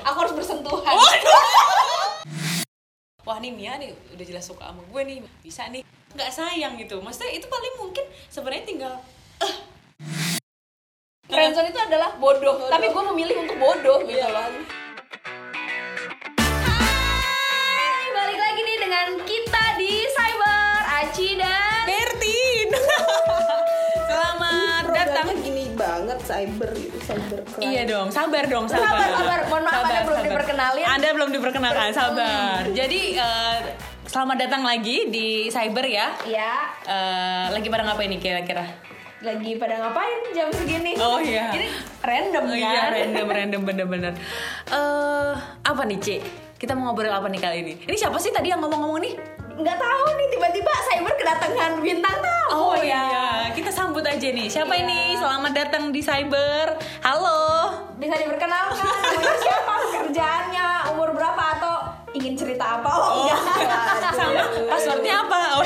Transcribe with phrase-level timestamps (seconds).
[0.00, 0.96] aku harus bersentuhan.
[3.22, 5.16] Wah nih Mia nih udah jelas suka sama gue nih.
[5.44, 5.84] Bisa nih.
[6.16, 7.00] Nggak sayang gitu.
[7.04, 8.94] Maksudnya itu paling mungkin sebenarnya tinggal
[11.32, 14.46] friendzone itu adalah bodoh, tapi gue memilih untuk bodoh gitu loh
[26.32, 27.62] cyber gitu, cyber crime.
[27.68, 28.88] Iya dong, sabar dong, sabar.
[28.88, 29.40] Sabar, sabar.
[29.46, 30.84] Mohon maaf, Anda belum diperkenalin.
[30.86, 32.62] Anda belum diperkenalkan, sabar.
[32.66, 33.56] Jadi eh,
[34.04, 36.08] selamat datang lagi di Cyber ya.
[36.24, 38.64] ya Eh, lagi pada ngapain nih kira-kira?
[39.22, 40.98] lagi pada ngapain jam segini?
[40.98, 41.54] Oh iya.
[41.54, 41.70] Ini
[42.02, 42.58] random Oh kan?
[42.58, 44.12] iya, random, random, bener-bener.
[44.66, 46.16] Eh, apa nih, Ci?
[46.58, 47.74] Kita mau ngobrol apa nih kali ini?
[47.86, 49.14] Ini siapa sih tadi yang ngomong-ngomong nih?
[49.52, 52.84] Nggak tahu nih tiba-tiba Cyber kedatangan bintang tamu Oh ya.
[52.84, 54.44] iya, kita sambut aja nih.
[54.46, 55.12] Siapa ini?
[55.14, 56.72] Selamat datang di Cyber.
[57.00, 57.40] Halo.
[57.96, 61.74] Bisa diperkenalkan namanya siapa, kerjaannya, umur berapa atau
[62.12, 62.90] ingin cerita apa?
[62.90, 63.40] Oh, enggak.
[64.18, 65.40] Sama passwordnya apa?
[65.54, 65.64] Oh,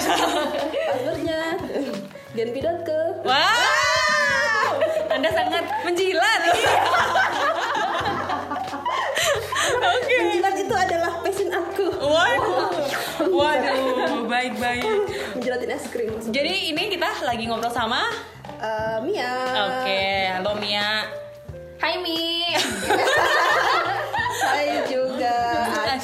[0.86, 1.40] Passwordnya
[2.32, 4.70] genpi.ke Wow,
[5.08, 6.40] Anda sangat menjilat.
[9.88, 10.16] Oke.
[10.20, 11.12] Menjilat itu adalah
[12.16, 12.72] Waduh,
[13.28, 14.88] waduh, baik-baik.
[15.36, 18.08] Menjilatin es krim Jadi ini kita lagi ngobrol sama.
[18.56, 19.36] Eh, Mia
[19.68, 21.04] Oke, halo Mia.
[21.76, 22.48] Hai Mi.
[24.40, 25.36] Saya juga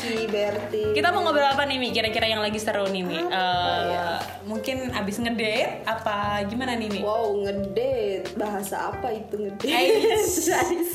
[0.03, 1.95] Aci Berti Kita mau ngobrol apa nih Mi?
[1.95, 3.23] Kira-kira yang lagi seru nih Mi?
[3.23, 7.01] Eh, Mungkin abis ngedate apa gimana nih Mi?
[7.07, 9.71] Wow ngedate Bahasa apa itu ngedate?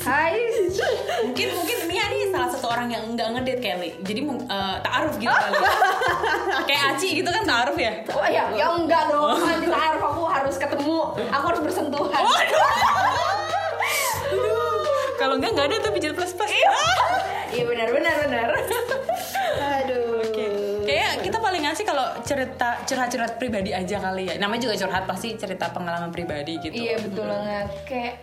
[0.04, 0.36] Hai.
[1.24, 3.90] Mungkin mungkin Mia nih salah satu orang yang enggak ngedate kali.
[4.04, 5.56] Jadi eh, taaruf gitu kali.
[6.68, 8.04] Kayak Aci gitu kan taaruf ya?
[8.12, 9.40] Oh ya, ya enggak dong.
[9.40, 10.98] Nanti harus aku harus ketemu,
[11.32, 12.24] aku harus bersentuhan.
[15.18, 16.52] Kalau enggak enggak ada tuh pijat plus plus.
[17.48, 18.48] Iya benar benar benar.
[19.78, 20.18] Aduh
[20.88, 24.40] Kayak kita paling ngasih kalau cerita curhat-curhat pribadi aja kali ya.
[24.40, 26.72] Namanya juga curhat pasti cerita pengalaman pribadi gitu.
[26.72, 27.68] Iya betul banget.
[27.84, 28.14] Kayak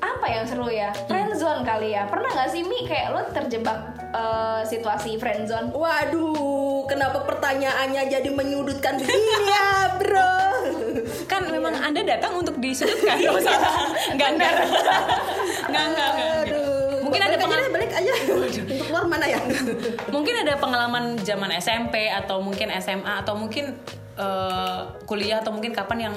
[0.00, 0.96] apa yang seru ya?
[1.04, 2.08] Friendzone kali ya.
[2.08, 5.76] Pernah nggak sih Mi kayak lo terjebak eh, situasi friendzone?
[5.76, 10.40] Waduh, kenapa pertanyaannya jadi menyudutkan begini ya, bro?
[11.30, 13.16] Kan memang Anda datang untuk disudutkan.
[13.20, 13.56] Enggak usah.
[14.08, 14.52] Enggak enggak.
[15.68, 16.08] Enggak enggak.
[16.16, 16.32] enggak.
[16.48, 18.12] Aduh, Mungkin ada balik aja.
[18.28, 19.40] Untuk keluar mana ya?
[20.14, 23.74] Mungkin ada pengalaman zaman SMP atau mungkin SMA atau mungkin
[24.16, 26.14] eh, kuliah atau mungkin kapan yang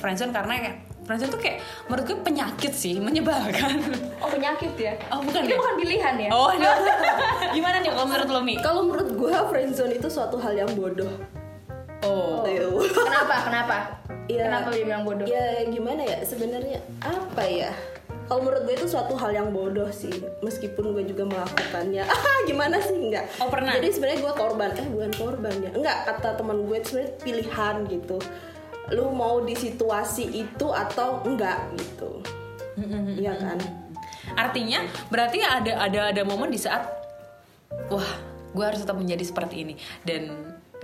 [0.00, 0.76] friendzone karena kayak
[1.08, 3.80] friendzone tuh kayak menurut gue penyakit sih, menyebalkan.
[4.22, 4.92] Oh penyakit ya?
[5.08, 5.56] Oh, bukan Ini ya?
[5.56, 6.30] bukan pilihan ya?
[6.34, 6.70] Oh, no.
[7.56, 8.54] gimana nih kalau menurut lo Mi?
[8.60, 11.08] Kalau menurut gua friendzone itu suatu hal yang bodoh.
[12.04, 12.44] Oh.
[12.44, 12.82] Ayo.
[12.82, 13.36] Kenapa?
[13.48, 13.76] Kenapa?
[14.28, 14.50] Iya.
[14.50, 15.24] Kenapa dia bilang bodoh?
[15.24, 17.72] Ya gimana ya sebenarnya apa ya?
[18.28, 20.12] Kalau menurut gue itu suatu hal yang bodoh sih,
[20.44, 22.04] meskipun gue juga melakukannya.
[22.04, 23.24] Ah, gimana sih enggak?
[23.40, 23.72] Oh, pernah?
[23.80, 25.70] Jadi sebenarnya gue korban, eh bukan korban ya.
[25.72, 28.18] Enggak, kata teman gue sebenarnya pilihan gitu.
[28.92, 32.20] Lu mau di situasi itu atau enggak gitu.
[33.16, 33.58] Iya kan?
[34.36, 36.84] Artinya berarti ada ada ada momen di saat
[37.88, 38.10] wah,
[38.52, 39.74] gue harus tetap menjadi seperti ini
[40.04, 40.36] dan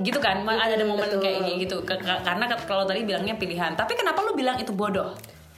[0.03, 1.23] gitu kan ada ada momen betul.
[1.23, 5.15] kayak gitu karena kalau tadi bilangnya pilihan tapi kenapa lu bilang itu bodoh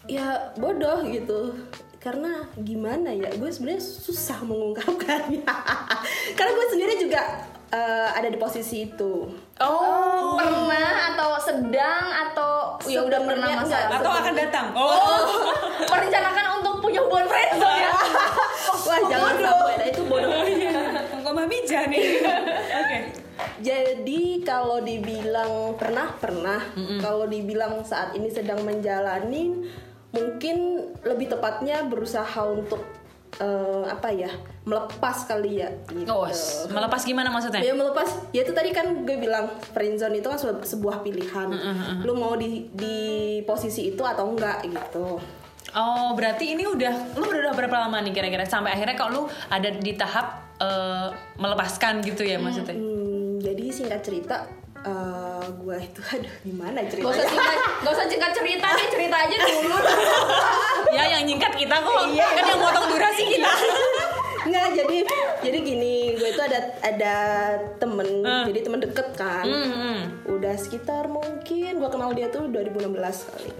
[0.06, 1.54] Ya bodoh gitu.
[1.98, 3.34] Karena gimana ya?
[3.34, 5.42] Gue sebenarnya susah mengungkapkannya.
[6.38, 7.22] Karena gue sendiri juga
[7.74, 9.26] eh, ada di posisi itu.
[9.58, 12.56] oh Pernah atau sedang atau
[12.86, 13.98] ya udah pernah masa enggak.
[14.00, 15.22] atau akan datang oh,
[15.90, 17.90] merencanakan untuk punya hubungan friendzone ya?
[18.86, 20.30] Wah jangan sampai nah, itu bodoh.
[21.26, 22.04] kok mami nih
[22.70, 22.98] oke
[23.56, 26.60] Jadi kalau dibilang pernah pernah,
[27.02, 29.66] kalau dibilang saat ini sedang menjalani,
[30.16, 30.56] mungkin
[31.02, 32.80] lebih tepatnya berusaha untuk
[33.36, 34.32] eh, apa ya
[34.64, 35.68] melepas kali ya.
[35.86, 36.08] Gitu.
[36.08, 36.24] oh
[36.68, 41.04] melepas gimana maksudnya Ya melepas, ya itu tadi kan gue bilang friendzone itu kan sebuah-
[41.04, 41.48] pilihan.
[42.00, 42.96] Lu mau di di
[43.42, 45.20] posisi itu atau enggak gitu.
[45.70, 49.68] oh berarti ini udah lu udah berapa lama nih kira-kira sampai akhirnya kalau lu ada
[49.68, 54.48] di tahap eh, melepaskan gitu ya maksudnya Hmm, jadi singkat cerita,
[54.86, 57.26] eh, gue itu aduh gimana Gak usah ceritanya?
[57.26, 59.76] singkat, gak usah singkat cerita nih cerita aja dulu.
[60.96, 63.50] ya yang nyingkat kita kok kan yang motong durasi kita
[64.46, 64.98] Nggak, jadi
[65.42, 67.16] jadi gini, gue itu ada ada
[67.82, 69.42] temen, jadi temen deket kan.
[69.42, 69.98] Hmm, hmm.
[70.38, 72.94] Udah sekitar mungkin gue kenal dia tuh 2016
[73.26, 73.50] kali.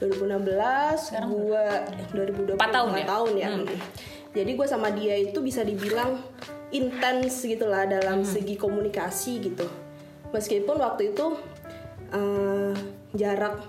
[0.00, 1.66] 2016, gue
[2.12, 3.06] 2020 Empat tahun ya?
[3.08, 3.48] tahun ya.
[4.36, 6.20] Jadi gue sama dia itu bisa dibilang
[6.72, 9.66] intens gitulah dalam segi komunikasi gitu.
[10.30, 11.26] Meskipun waktu itu
[12.10, 12.74] eh,
[13.12, 13.60] jarak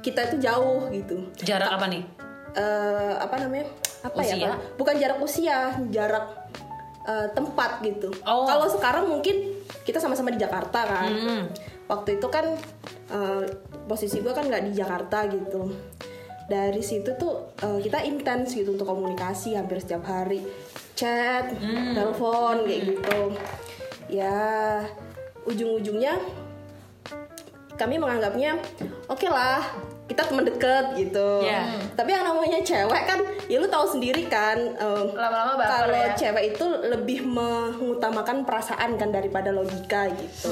[0.00, 1.16] kita itu jauh gitu.
[1.40, 2.04] jarak apa nih
[2.50, 3.70] Eh, apa namanya?
[4.00, 4.46] apa ya Usia?
[4.48, 4.60] Bang?
[4.74, 5.58] bukan jarak usia
[5.88, 6.26] jarak
[7.04, 8.42] eh, tempat gitu Oh.
[8.42, 11.42] kalau sekarang mungkin kita sama-sama di Jakarta kan Mm-mm.
[11.86, 12.56] waktu itu kan
[13.06, 13.44] eh,
[13.84, 15.70] posisi gue kan nggak di Jakarta gitu
[16.46, 20.42] dari situ tuh eh, kita intens gitu untuk komunikasi hampir setiap hari
[20.94, 21.54] chat
[21.94, 23.20] telepon kayak gitu
[24.10, 24.80] ya
[25.44, 26.18] ujung-ujungnya
[27.74, 28.60] kami menganggapnya
[29.06, 29.64] oke lah
[30.04, 31.46] kita teman deket gitu.
[31.46, 31.70] Iya.
[31.94, 36.18] tapi yang namanya cewek kan ya lu tahu sendiri kan em, Lama-lama baper kalau ya.
[36.18, 40.50] cewek itu lebih mengutamakan perasaan kan daripada logika gitu.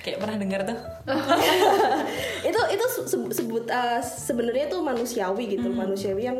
[0.00, 0.78] Kayak pernah dengar tuh.
[2.48, 5.68] itu itu se- se- sebut eh, sebenarnya itu manusiawi gitu.
[5.68, 6.38] Manusiawi yang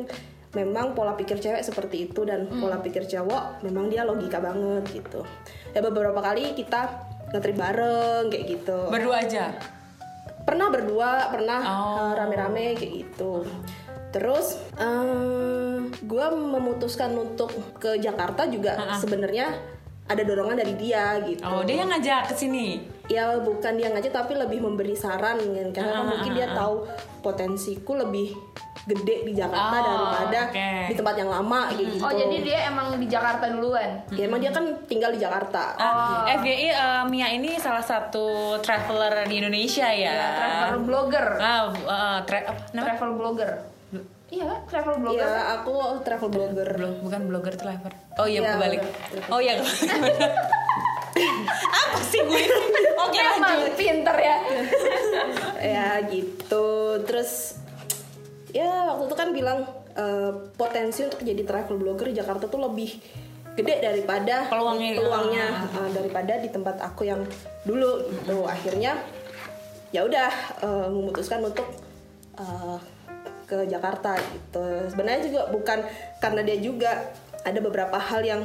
[0.57, 5.21] memang pola pikir cewek seperti itu dan pola pikir cowok memang dia logika banget gitu.
[5.77, 9.51] Ya beberapa kali kita ngetrip bareng kayak gitu Berdua aja.
[10.45, 11.97] pernah berdua pernah Oh.
[11.99, 13.43] eh, rame-rame kayak gitu
[14.11, 14.63] terus
[15.97, 19.51] gue memutuskan untuk ke Jakarta juga sebenarnya
[20.05, 22.85] ada dorongan dari dia gitu Oh, dia yang ngajak ke sini.
[23.05, 26.85] ya bukan dia ngajak tapi lebih memberi saran kan karena mungkin dia tahu
[27.21, 28.37] potensiku lebih
[28.85, 30.69] gede di Jakarta Oh, daripada oke.
[30.85, 33.91] di tempat yang lama kayak gitu Oh jadi dia emang di Jakarta duluan.
[34.11, 38.27] ya emang dia kan tinggal di Jakarta Ah, FGI eh, Mia ini salah satu
[38.59, 40.13] traveler di Indonesia ya.
[40.13, 40.29] Ya,
[40.63, 41.27] travel blogger.
[41.35, 42.93] Ah, eh, tra- apa namanya?
[42.93, 43.51] Travel blogger.
[44.27, 44.53] Iya?
[44.67, 45.23] Travel blogger.
[45.23, 47.95] ya aku travel blogger Blog- bukan blogger traveler.
[48.15, 48.81] Oh iya, Iya, kebalik.
[48.83, 49.23] bener.
[49.29, 49.53] Oh iya.
[51.55, 52.43] Apa sih gue?
[52.99, 53.75] Oke, Emang lanjut.
[53.75, 54.37] pinter ya.
[55.73, 56.67] ya gitu
[57.03, 57.63] terus
[58.55, 59.59] ya waktu itu kan bilang
[59.99, 62.95] eh, potensi untuk jadi travel blogger di Jakarta tuh lebih
[63.55, 64.95] gede daripada Peluangnya.
[64.99, 67.27] peluangnya eh, daripada di tempat aku yang
[67.67, 68.47] dulu gitu.
[68.47, 68.95] Akhirnya
[69.91, 70.31] ya udah
[70.63, 71.67] eh, memutuskan untuk
[72.39, 72.79] eh,
[73.45, 74.65] ke Jakarta gitu.
[74.89, 75.79] Sebenarnya juga bukan
[76.23, 77.13] karena dia juga
[77.45, 78.43] ada beberapa hal yang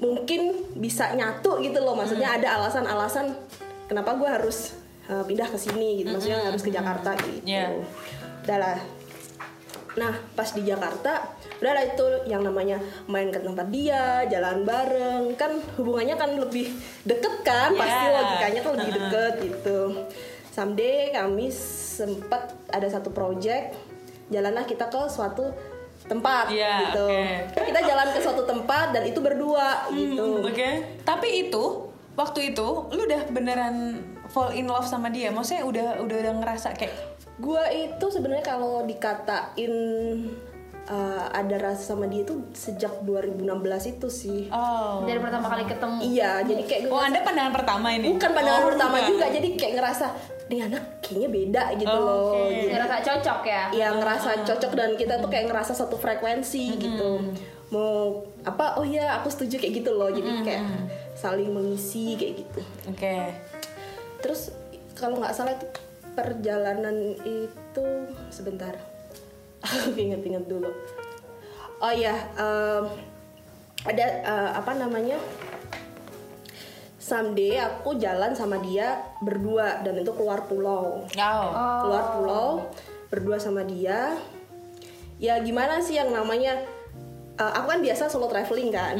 [0.00, 1.94] mungkin bisa nyatu gitu loh.
[1.94, 3.36] Maksudnya ada alasan-alasan
[3.86, 4.74] kenapa gue harus
[5.06, 6.10] uh, pindah ke sini gitu.
[6.10, 7.46] Maksudnya harus ke Jakarta gitu.
[7.46, 7.70] Iya.
[8.40, 8.78] udah lah
[9.92, 15.34] nah pas di Jakarta udah lah itu yang namanya main ke tempat dia jalan bareng
[15.34, 16.70] kan hubungannya kan lebih
[17.02, 18.14] deket kan pasti Iya.
[18.16, 19.78] logikanya kan lebih deket gitu
[20.46, 23.74] someday kami sempat ada satu project
[24.28, 25.50] jalanlah kita ke suatu
[26.02, 27.66] tempat Iya, gitu oke.
[27.66, 30.68] kita jalan ke suatu tempat dan itu berdua gitu Hmm, Oke.
[31.02, 31.64] Tapi itu
[32.12, 35.28] waktu itu lu udah beneran fall in love sama dia.
[35.28, 36.94] Maksudnya udah udah udah ngerasa kayak
[37.40, 39.72] Gua itu sebenarnya kalau dikatain
[40.86, 43.48] uh, ada rasa sama dia tuh sejak 2016
[43.90, 44.40] itu sih.
[44.50, 45.02] oh.
[45.02, 45.96] Dari pertama kali ketemu.
[46.02, 48.06] Iya, jadi kayak gue Oh, Anda pandangan pertama ini.
[48.10, 49.08] bukan pandangan Oh, pertama bukan.
[49.08, 50.06] juga, jadi kayak ngerasa
[50.46, 52.20] nih anak kayaknya beda gitu Oh, loh.
[52.34, 52.42] oke.
[52.50, 53.62] Jadi, Ngerasa cocok ya.
[53.72, 57.10] ya ngerasa cocok dan kita tuh kayak ngerasa satu frekuensi gitu.
[57.70, 58.74] Mau apa?
[58.74, 60.10] Oh ya, aku setuju kayak gitu loh.
[60.10, 60.64] Jadi kayak
[61.14, 62.60] saling mengisi kayak gitu.
[62.84, 63.30] Oke.
[64.18, 64.50] Terus
[64.92, 65.64] kalau nggak salah itu
[66.20, 67.86] perjalanan itu
[68.28, 68.76] sebentar.
[69.64, 70.68] Aku inget-inget dulu.
[71.80, 72.84] Oh iya, em,
[73.88, 75.16] ada eh, apa namanya?
[77.00, 81.08] Someday aku jalan sama dia berdua dan itu keluar pulau.
[81.50, 81.80] Oh.
[81.82, 82.48] Keluar pulau
[83.08, 84.14] berdua sama dia.
[85.18, 86.60] Ya gimana sih yang namanya?
[87.40, 88.94] eh, aku kan biasa solo traveling kan.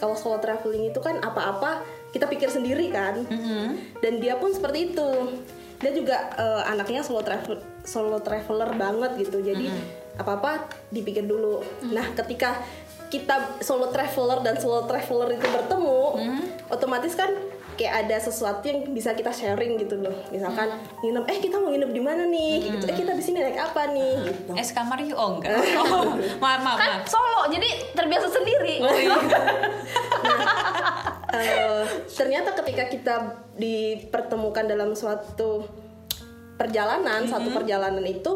[0.00, 3.24] Kalau solo traveling itu kan apa-apa kita pikir sendiri kan
[4.04, 5.10] dan dia pun seperti itu
[5.82, 9.42] dia juga eh, anaknya solo travel solo traveler banget gitu.
[9.42, 9.66] Jadi
[10.14, 10.50] apa apa
[10.88, 11.60] dipikir dulu.
[11.90, 12.62] Nah ketika
[13.10, 16.00] kita solo traveler dan solo traveler itu bertemu
[16.70, 17.28] otomatis kan
[17.72, 20.12] kayak ada sesuatu yang bisa kita sharing gitu loh.
[20.28, 20.68] Misalkan
[21.00, 22.68] nginep eh kita mau nginep di mana nih?
[22.68, 22.84] Gitu.
[22.84, 24.12] Eh kita di sini naik apa nih?
[24.28, 24.50] Gitu.
[24.56, 25.56] Es kamar yuk oh enggak.
[25.82, 27.08] Oh, maaf maaf Kan maaf.
[27.08, 28.80] solo, jadi terbiasa sendiri.
[28.84, 29.16] Oh, iya.
[31.32, 33.16] Eh, ternyata ketika kita
[33.56, 35.64] dipertemukan dalam suatu
[36.60, 37.56] perjalanan, satu Mm-hmm.
[37.56, 38.32] perjalanan itu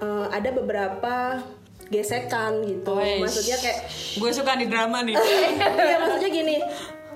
[0.00, 1.44] eh, ada beberapa
[1.86, 2.98] gesekan gitu.
[2.98, 3.22] Wesh.
[3.22, 3.78] Maksudnya kayak,
[4.18, 5.14] gue suka di drama nih.
[5.92, 6.56] ya maksudnya gini.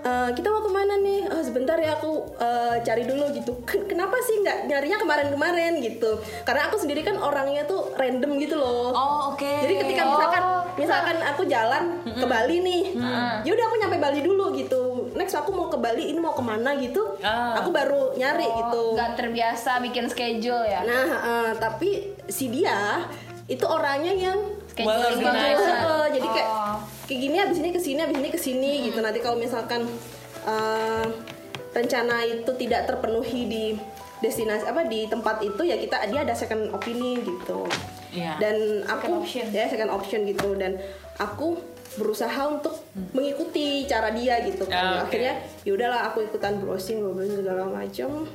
[0.01, 1.21] Eh, kita mau ke mana nih?
[1.29, 3.53] Oh, sebentar ya aku eh, cari dulu gitu.
[3.63, 6.17] Ken- Kenapa sih nggak nyarinya kemarin-kemarin gitu?
[6.43, 8.91] Karena aku sendiri kan orangnya tuh random gitu loh.
[8.91, 9.45] Oh, oke.
[9.45, 10.43] Jadi ketika misalkan
[10.75, 12.83] misalkan aku jalan ke Bali nih,
[13.43, 14.83] ya udah aku nyampe Bali dulu gitu.
[15.13, 17.59] Next aku mau ke Bali, ini mau ke mana gitu, Ah.
[17.59, 18.95] aku baru nyari gitu.
[18.95, 20.81] Gak terbiasa bikin schedule ya.
[20.81, 21.91] Nah, eh, tapi
[22.27, 23.05] si dia
[23.47, 24.39] itu orangnya yang
[24.71, 25.57] Scheduling Well, banget.
[25.59, 26.70] Eh, jadi kayak Oh.
[27.11, 29.03] Kayak gini abis ini ke sini abis ini ke sini gitu.
[29.03, 29.83] Nanti kalau misalkan
[30.47, 31.07] eh,
[31.71, 33.65] rencana itu tidak terpenuhi di
[34.21, 37.67] destinasi apa di tempat itu ya kita dia ada second opinion gitu.
[38.11, 38.43] Iya.
[38.43, 39.47] dan aku Second option.
[39.51, 40.75] ya second option gitu dan
[41.17, 41.63] aku
[41.95, 42.75] berusaha untuk
[43.11, 45.15] mengikuti cara dia gitu kan Ah, oke.
[45.15, 48.27] akhirnya ya udahlah aku ikutan browsing browsing segala macam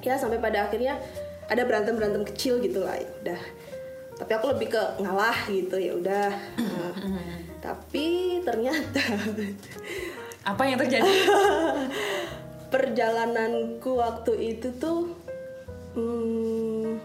[0.00, 1.00] ya sampai pada akhirnya
[1.48, 2.92] ada berantem berantem kecil gitu lah
[3.24, 3.40] udah
[4.22, 6.94] tapi aku lebih ke ngalah gitu ya udah Nah,
[7.58, 9.02] tapi ternyata
[10.50, 11.06] Apa yang terjadi?
[12.72, 15.12] perjalananku waktu itu tuh
[15.92, 16.96] hmm,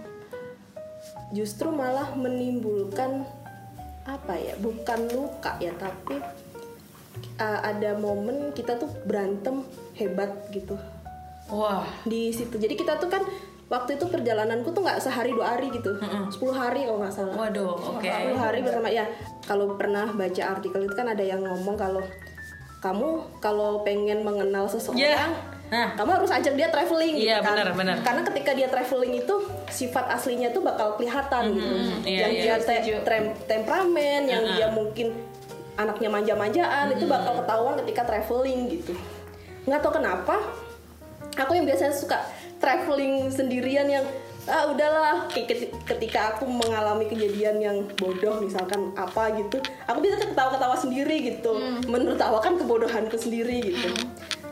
[1.35, 3.27] justru malah menimbulkan
[4.07, 6.15] apa ya bukan luka ya tapi
[7.35, 9.67] uh, ada momen kita tuh berantem
[9.99, 10.79] hebat gitu
[11.51, 11.83] Wah.
[12.07, 13.27] di situ jadi kita tuh kan
[13.67, 15.99] waktu itu perjalananku tuh nggak sehari dua hari gitu.
[15.99, 17.35] 10 hari kalau nggak salah.
[17.35, 18.07] Waduh, oke.
[18.07, 19.03] 10 hari bersama ya.
[19.43, 22.03] Kalau pernah baca artikel itu kan ada yang ngomong kalau
[22.77, 23.09] kamu
[23.39, 25.25] kalau pengen mengenal seseorang Iya.
[25.67, 25.99] Nah.
[25.99, 27.59] kamu harus ajak dia traveling gitu Iya, kan.
[27.59, 27.95] benar, benar.
[27.99, 29.35] karena ketika dia traveling itu
[29.67, 31.73] sifat aslinya tuh bakal kelihatan gitu.
[32.07, 35.11] Iya, yang iya, dia te- temperamen yang dia mungkin
[35.75, 38.95] anaknya manja-manjaan itu bakal ketahuan ketika traveling gitu.
[39.67, 40.35] Nggak tahu kenapa
[41.35, 42.15] aku yang biasanya suka
[42.57, 44.05] traveling sendirian yang
[44.47, 45.27] ah udahlah.
[45.83, 51.83] Ketika aku mengalami kejadian yang bodoh misalkan apa gitu aku bisa ketawa-ketawa sendiri gitu.
[51.85, 53.91] Menertawakan kebodohanku sendiri gitu.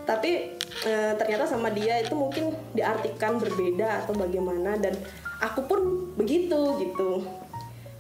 [0.06, 0.54] Tapi
[0.86, 4.94] eh, ternyata sama dia itu mungkin diartikan berbeda atau bagaimana dan
[5.42, 5.80] aku pun
[6.20, 7.26] begitu gitu.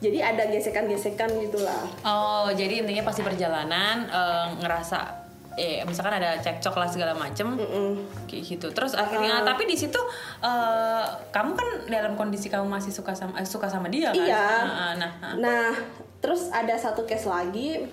[0.03, 1.87] Jadi ada gesekan-gesekan gitulah.
[2.03, 5.24] Oh, jadi intinya pasti perjalanan eh, ngerasa
[5.55, 7.55] eh misalkan ada cekcok lah segala macem
[8.27, 8.67] kayak gitu.
[8.75, 9.47] Terus akhirnya Ah.
[9.47, 9.97] tapi di situ
[10.43, 14.19] eh, kamu kan dalam kondisi kamu masih suka sama eh, suka sama dia kan?
[14.19, 14.43] Iya.
[14.43, 15.33] Ah, ah, nah, ah.
[15.39, 15.69] Nah,
[16.19, 17.87] terus ada satu case lagi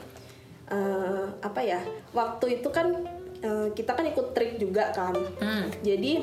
[0.68, 1.78] eh, apa ya?
[2.10, 2.90] Waktu itu kan
[3.38, 5.14] eh, kita kan ikut trip juga kan.
[5.38, 5.70] Hmm.
[5.86, 6.22] Jadi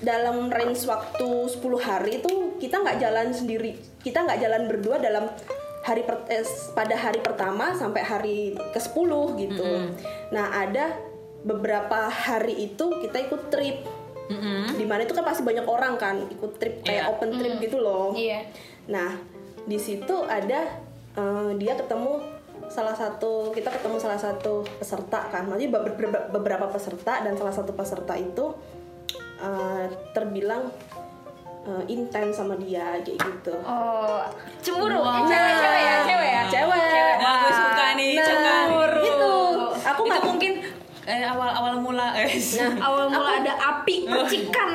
[0.00, 3.76] dalam range waktu 10 hari itu kita nggak jalan sendiri.
[4.00, 5.28] Kita nggak jalan berdua dalam
[5.86, 6.42] hari per- eh,
[6.74, 8.38] pada hari pertama sampai hari
[8.74, 9.70] ke-10 gitu.
[10.28, 10.98] Nah, ada
[11.40, 13.86] beberapa hari itu kita ikut trip.
[14.26, 14.74] Mm-mm.
[14.74, 17.12] Di mana itu kan pasti banyak orang kan ikut trip kayak Iya.
[17.14, 18.10] open trip gitu loh.
[18.10, 18.42] Iya.
[18.90, 19.14] Nah,
[19.62, 20.82] di situ ada
[21.14, 22.18] eh, dia ketemu
[22.66, 25.46] salah satu kita ketemu salah satu peserta kan.
[25.46, 28.50] Maksudnya be- be- beberapa peserta dan salah satu peserta itu
[29.38, 30.66] eh, terbilang
[31.66, 33.54] eh, intens sama dia kayak gitu.
[33.60, 34.22] Oh,
[34.58, 34.96] cemburu.
[34.96, 35.22] Wow.
[35.22, 36.42] Cewek-cewek ya, cewek ya.
[36.46, 37.14] Cewek.
[37.18, 39.02] Wah, gue suka nih, Nah, cemburu.
[39.02, 39.34] gitu.
[39.84, 40.52] Aku itu nggak mungkin
[41.04, 42.26] eh, awal awal mula eh.
[42.86, 44.70] Awal mula ada api percikan.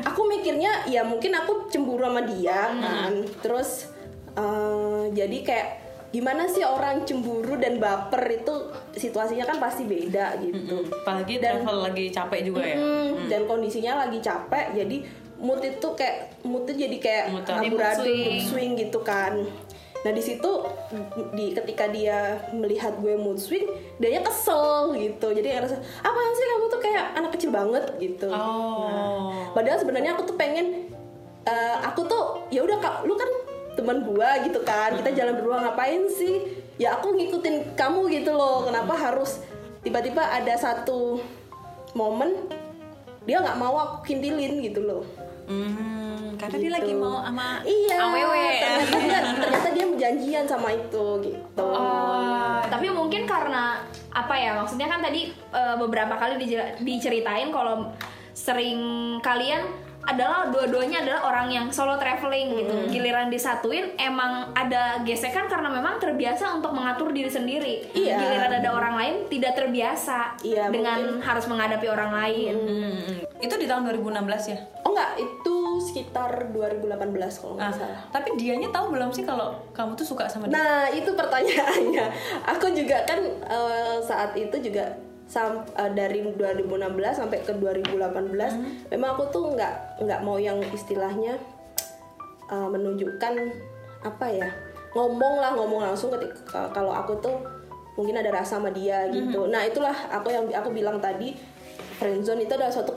[0.00, 3.10] aku mikirnya ya mungkin aku cemburu sama dia kan
[3.40, 3.90] terus
[4.32, 5.68] eh, jadi kayak
[6.10, 8.54] gimana sih orang cemburu dan baper itu
[8.94, 12.76] situasinya kan pasti beda gitu apalagi Dan- travel lagi capek juga ya.
[12.76, 14.96] Hmm, dan kondisinya lagi capek jadi
[15.44, 18.24] mood itu kayak moodnya jadi kayak amburadul Mood swing.
[18.24, 18.72] mood swing.
[18.80, 19.32] gitu kan.
[20.04, 20.50] Nah di situ
[21.32, 25.32] di ketika dia melihat gue mood swing dia kesel gitu.
[25.32, 27.84] Jadi ngerasa apaan sih kamu tuh kayak anak kecil banget?
[28.00, 28.28] gitu.
[28.28, 29.32] Oh.
[29.52, 30.90] padahal sebenarnya aku tuh pengen
[31.44, 33.28] eh, aku tuh ya udah kak lu kan
[33.74, 36.40] teman gua gitu kan kita jalan berdua ngapain sih?
[36.74, 39.40] Ya aku ngikutin kamu gitu loh kenapa harus
[39.80, 41.20] tiba-tiba ada satu
[41.94, 42.34] momen
[43.24, 45.04] dia nggak mau aku kintilin gitu loh
[45.44, 46.76] Hmm, karena dia Gitu.
[46.76, 48.46] lagi mau sama iya awewe.
[48.58, 53.78] ternyata dia ternyata dia janjian sama itu gitu Oh, tapi mungkin karena
[54.10, 56.38] apa ya maksudnya kan tadi eh, beberapa kali
[56.80, 57.92] diceritain kalau
[58.32, 58.78] sering
[59.20, 59.62] kalian
[60.04, 62.92] adalah dua-duanya adalah orang yang solo traveling gitu.
[62.92, 67.88] Giliran disatuin emang ada gesekan karena memang terbiasa untuk mengatur diri sendiri.
[67.90, 68.20] Iya.
[68.20, 72.54] Giliran ada orang lain tidak terbiasa Iya, dengan harus menghadapi orang lain.
[72.54, 73.00] Hmm,
[73.44, 74.16] itu di tahun 2016
[74.48, 74.58] ya.
[74.80, 76.88] oh enggak itu sekitar 2018
[77.36, 80.54] kalau nggak Ah, salah tapi dianya tahu belum sih kalau kamu tuh suka sama dia?
[80.54, 82.06] Nah itu pertanyaannya.
[82.52, 86.70] Aku juga kan eh, saat itu juga sam- eh, dari 2016
[87.12, 87.98] sampai ke 2018,
[88.88, 91.36] memang aku tuh nggak nggak mau yang istilahnya
[92.46, 93.34] eh, menunjukkan
[94.00, 94.48] apa ya
[94.92, 97.34] ngomong lah ngomong langsung ketika kalau aku tuh
[97.94, 99.46] mungkin ada rasa sama dia gitu.
[99.46, 101.34] Nah itulah aku yang aku bilang tadi
[101.94, 102.94] friendzone itu adalah suatu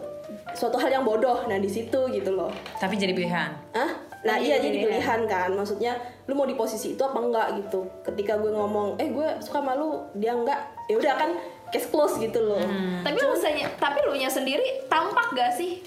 [0.53, 1.43] suatu hal yang bodoh.
[1.47, 2.51] Nah di situ gitu loh.
[2.77, 3.49] Tapi jadi pilihan.
[3.73, 3.91] Ah,
[4.23, 5.51] nah iya jadi pilihan kan.
[5.51, 7.87] Maksudnya lu mau di posisi itu apa enggak gitu.
[8.03, 10.59] Ketika gue ngomong, "Eh, gue suka malu," dia enggak.
[10.87, 11.31] Ya udah kan
[11.67, 12.63] case close gitu loh.
[13.03, 15.83] Tapi lu senya- tapi lu nya sendiri tampak gak sih?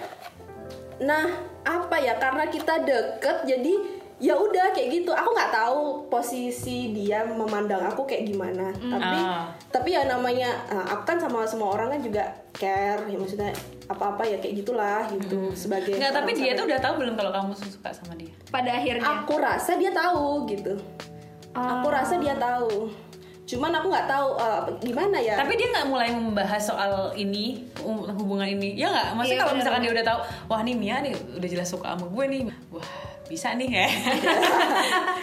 [1.00, 1.24] Nah,
[1.64, 2.20] apa ya?
[2.20, 5.10] Karena kita deket jadi ya udah kayak gitu.
[5.10, 8.68] Aku nggak tahu posisi dia memandang aku kayak gimana.
[8.70, 9.48] Tapi Ah.
[9.72, 13.50] tapi ya namanya uh, aku kan sama semua orang kan juga care ya maksudnya
[13.88, 15.50] apa-apa ya kayak gitulah gitu.
[15.56, 18.30] Sebagai Enggak, tapi dia tuh udah tahu belum kalau kamu suka sama dia?
[18.52, 19.24] pada akhirnya?
[19.24, 20.76] Aku rasa dia tahu gitu.
[21.50, 22.92] Aku rasa dia tahu.
[23.42, 25.34] Cuman aku nggak tahu uh, gimana ya.
[25.34, 29.18] Tapi dia nggak mulai membahas soal ini um, hubungan ini, ya nggak?
[29.18, 32.06] Maksudnya Iya, kalau misalkan dia udah tahu, wah nih Mia nih udah jelas suka sama
[32.06, 32.86] gue nih, wah
[33.30, 33.86] bisa nih ya,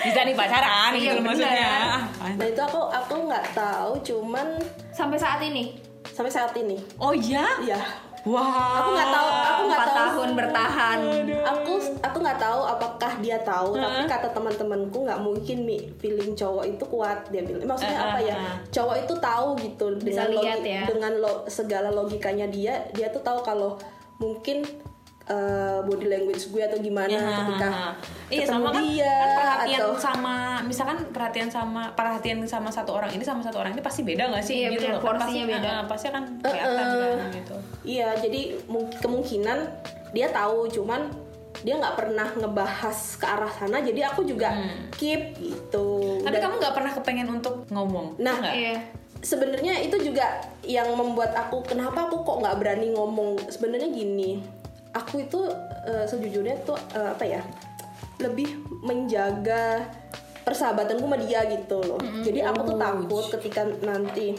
[0.01, 1.29] bisa nih pacaran Iya, gitu loh benar.
[1.29, 1.69] maksudnya.
[2.17, 4.47] Ah, nah itu aku aku nggak tahu cuman
[4.89, 5.75] sampai saat ini
[6.07, 7.43] sampai saat ini Oh ya?
[7.61, 7.77] ya
[8.23, 8.81] Wah.
[8.81, 10.99] aku nggak tahu aku nggak tahu tahun bertahan
[11.45, 16.63] aku aku nggak tahu apakah dia tahu tapi kata teman-temanku nggak mungkin mi feeling cowok
[16.65, 18.55] itu kuat dia bilang maksudnya Uh, apa ya uh, uh.
[18.69, 20.81] cowok itu tahu gitu Bisa dengan lihat logi- ya.
[20.85, 23.79] dengan lo- segala logikanya dia dia tuh tahu kalau
[24.17, 24.63] mungkin
[25.27, 27.69] uh, body language gue atau gimana Ya, ketika
[28.27, 32.91] iya ketemu sama kan, dia kan perhatian atau sama misalkan perhatian sama perhatian sama satu
[32.91, 34.55] orang ini sama satu orang ini pasti beda nggak sih?
[34.57, 35.69] Iya, gitu loh Kan porsinya pasti, beda.
[35.69, 37.55] eh, pasti akan kelihatan kan gitu.
[37.83, 39.57] Iya jadi mung- kemungkinan
[40.09, 41.01] dia tahu cuman
[41.57, 44.53] dia nggak pernah ngebahas ke arah sana jadi aku juga
[44.93, 45.87] keep gitu.
[46.13, 46.23] Hmm.
[46.23, 48.53] tapi Dan- kamu nggak pernah kepengen untuk ngomong Nah, nggak?
[48.53, 48.75] iya.
[49.17, 50.29] sebenarnya itu juga
[50.61, 53.41] yang membuat aku kenapa aku kok nggak berani ngomong?
[53.47, 54.37] Sebenarnya gini
[54.93, 55.39] aku itu
[55.87, 57.41] eh, sejujurnya tuh eh, apa ya
[58.17, 59.85] lebih menjaga
[60.41, 61.99] persahabatanku sama dia gitu loh.
[62.23, 64.31] Jadi aku tuh takut ketika nanti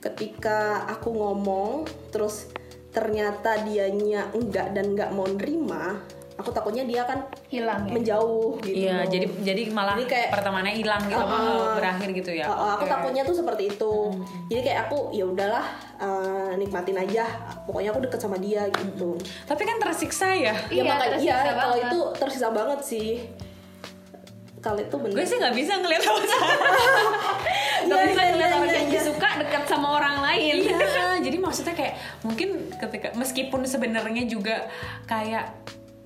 [0.00, 2.48] ketika aku ngomong terus
[2.94, 5.98] ternyata dianya enggak dan nggak mau nerima
[6.34, 9.06] aku takutnya dia akan hilang ya menjauh gitu Iya, loh.
[9.06, 11.74] jadi jadi malah Jadi kayak- pertemanannya hilang gitu, apa, Uh-uh.
[11.78, 12.44] berakhir gitu ya.
[12.44, 12.90] Uh, uh, aku Oke.
[12.90, 13.94] takutnya tuh seperti itu.
[14.48, 17.24] Jadi kayak aku ya udahlah uh, nikmatin aja.
[17.64, 19.14] Pokoknya aku deket sama dia gitu.
[19.44, 20.54] Tapi kan tersiksa ya.
[20.68, 23.10] Ya Iya, makanya tersiksa iya kalau itu tersisa banget sih.
[24.58, 25.14] Kalau itu bener.
[25.14, 26.58] Gue sih nggak bisa ngeliat pacaran.
[27.84, 30.80] Gak Iya, bisa iya, ngeliat orang iya, yang disuka dekat sama orang lain Iya,
[31.26, 34.72] jadi maksudnya kayak mungkin ketika meskipun sebenarnya juga
[35.04, 35.52] kayak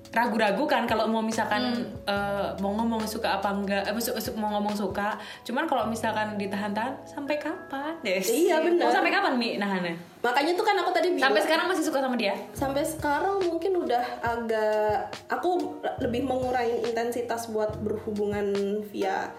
[0.09, 1.69] ragu-ragu kan kalau mau misalkan
[2.03, 5.13] eh, mau ngomong suka apa enggak eh, su- su- mau ngomong suka
[5.45, 8.25] cuman kalau misalkan ditahan-tahan sampai kapan Des?
[8.25, 8.89] Iya, benar.
[8.89, 12.03] mau sampai kapan mi nahannya Makanya tuh kan aku tadi bilang sampai sekarang masih suka
[12.03, 18.51] sama dia sampai sekarang mungkin udah agak aku lebih mengurangi intensitas buat berhubungan
[18.89, 19.31] via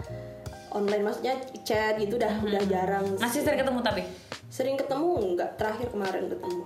[0.70, 3.46] online maksudnya chat gitu udah udah jarang masih sih.
[3.46, 4.02] sering ketemu tapi
[4.46, 6.62] sering ketemu enggak terakhir kemarin ketemu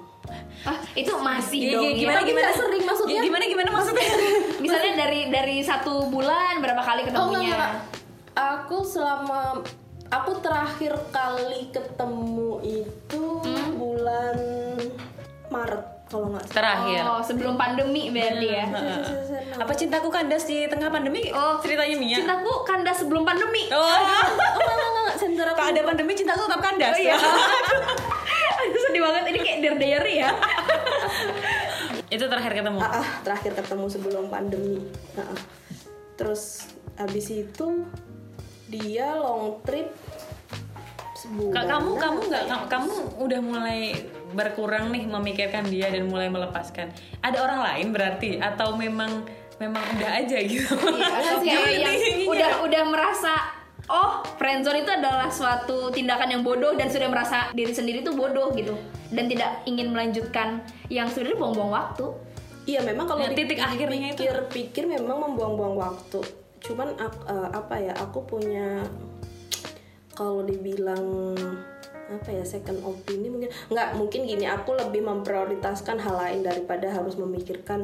[0.65, 1.99] ah itu masih Iya, dong iya, ya.
[2.01, 3.15] gimana Tapi gimana nggak sering, maksudnya.
[3.15, 4.09] Ya, gimana gimana maksudnya
[4.65, 7.73] misalnya dari dari satu bulan berapa kali Oh enggak, ketemunya enggak.
[8.35, 9.61] Aku selama
[10.09, 13.25] aku terakhir kali ketemu itu
[13.77, 14.39] bulan
[15.49, 17.03] Maret kalau nggak terakhir.
[17.09, 18.67] Oh sebelum pandemi berarti ya.
[19.57, 21.33] Apa cintaku kandas di tengah pandemi?
[21.33, 22.19] Oh, ceritanya Mia.
[22.21, 23.73] cintaku kandas sebelum pandemi.
[23.73, 23.81] Oh.
[23.81, 25.57] Oh enggak, enggak, enggak, sensor aku.
[25.59, 26.95] kalau ada pandemi cintaku tetap kandas.
[26.95, 27.17] Oh iya.
[28.61, 29.23] Aduh sedih banget.
[29.33, 30.31] Ini kayak dear diary ya.
[32.15, 32.79] itu terakhir ketemu?
[32.79, 34.79] Ah, ah, terakhir ketemu sebelum pandemi.
[35.17, 35.41] Ah, ah.
[36.15, 37.89] Terus habis itu
[38.71, 39.91] dia long trip
[41.25, 41.65] sebulan.
[41.65, 43.81] Kamu kamu nggak kamu, kamu udah mulai
[44.35, 46.91] berkurang nih memikirkan dia dan mulai melepaskan
[47.23, 49.23] ada orang lain berarti atau memang
[49.57, 51.95] memang udah aja gitu Iya, Gimana yang
[52.27, 53.31] udah udah merasa
[53.87, 58.51] oh friendzone itu adalah suatu tindakan yang bodoh dan sudah merasa diri sendiri tuh bodoh
[58.59, 58.75] gitu
[59.15, 62.07] dan tidak ingin melanjutkan yang sebenarnya buang-buang waktu.
[62.65, 64.25] Iya memang kalau Nah, titik akhirnya itu.
[64.25, 66.19] pikir-pikir memang membuang-buang waktu.
[66.59, 67.93] Cuman eh, apa ya?
[68.03, 68.83] Aku punya
[70.15, 71.35] kalau dibilang
[72.05, 77.17] apa ya second opini mungkin nggak mungkin gini aku lebih memprioritaskan hal lain daripada harus
[77.17, 77.83] memikirkan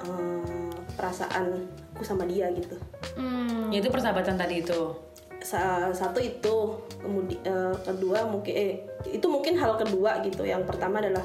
[0.00, 2.76] eh, perasaanku sama dia gitu.
[3.16, 3.72] Hmm.
[3.72, 4.92] Ya, itu persahabatan tadi itu?
[5.40, 10.44] Sa- satu itu kemudian kedua mungkin eh itu mungkin hal kedua gitu.
[10.44, 11.24] Yang pertama adalah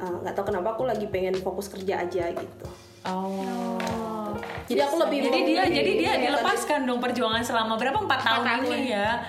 [0.00, 2.66] eh, nggak tahu kenapa aku lagi pengen fokus kerja aja gitu.
[3.04, 4.32] Oh.
[4.64, 8.00] Jadi aku lebih jadi dia jadi dia dilepaskan dong perjuangan selama berapa?
[8.00, 8.64] Empat tahun, tahun.
[8.80, 9.20] ini ya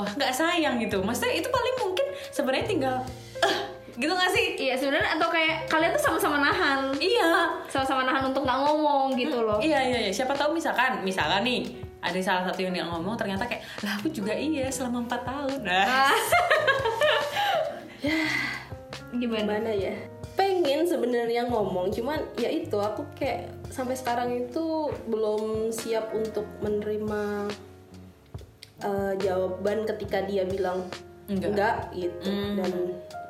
[0.00, 2.96] wah nggak sayang gitu maksudnya itu paling mungkin sebenarnya tinggal
[3.44, 3.56] eh,
[4.00, 8.44] gitu nggak sih Iya sebenarnya atau kayak kalian tuh sama-sama nahan, iya sama-sama nahan untuk
[8.44, 9.56] nggak ngomong gitu loh.
[9.56, 10.12] Iya iya iya.
[10.12, 11.72] Siapa tahu misalkan misalkan nih
[12.04, 15.58] ada salah satu yang ngomong ternyata kayak lah aku juga iya selama empat tahun.
[15.64, 16.12] Nah, Ah.
[19.10, 19.58] Gimana?
[19.58, 19.96] gimana ya
[20.38, 27.50] pengen sebenarnya ngomong cuman ya itu aku kayak sampai sekarang itu belum siap untuk menerima
[28.80, 30.84] eh, jawaban ketika dia bilang
[31.26, 31.46] Enggak.
[31.46, 32.30] enggak, gitu.
[32.56, 32.72] Dan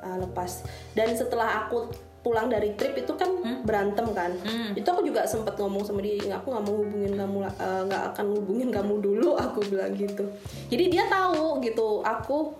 [0.00, 0.64] uh, lepas.
[0.92, 3.60] Dan setelah aku pulang dari trip itu kan Hmm.
[3.60, 4.32] berantem kan.
[4.72, 8.02] Itu aku juga sempet ngomong sama dia "Nggak, aku nggak mau hubungin kamu eh, nggak
[8.12, 10.24] akan hubungin kamu dulu aku bilang gitu.
[10.68, 12.56] Jadi dia tahu gitu aku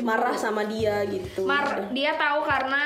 [0.00, 1.44] marah sama dia gitu.
[1.44, 2.84] Mar dia tahu karena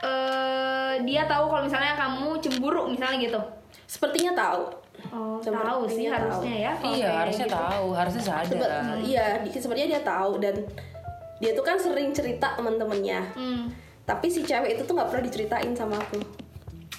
[0.00, 3.40] eh dia tahu kalau misalnya kamu cemburu misalnya gitu.
[3.86, 4.62] sepertinya tahu
[5.08, 6.14] Oh, Sepertinya tahu sih tahu.
[6.14, 6.72] harusnya ya.
[6.84, 7.56] iya harusnya gitu.
[7.56, 8.70] tahu harusnya sadar Sebe-
[9.04, 10.56] iya di- sebenarnya dia tahu dan
[11.36, 13.68] dia tuh kan sering cerita teman-temannya Hmm.
[14.02, 16.18] tapi si cewek itu tuh nggak pernah diceritain sama aku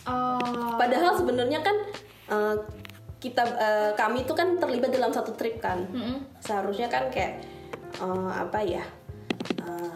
[0.03, 0.77] Oh.
[0.77, 1.75] padahal sebenarnya kan
[2.27, 2.55] eh,
[3.17, 6.23] kita eh, kami tuh kan terlibat dalam satu trip kan Mm-mm.
[6.37, 7.43] seharusnya kan kayak
[7.93, 8.83] eh, apa ya
[9.59, 9.93] eh,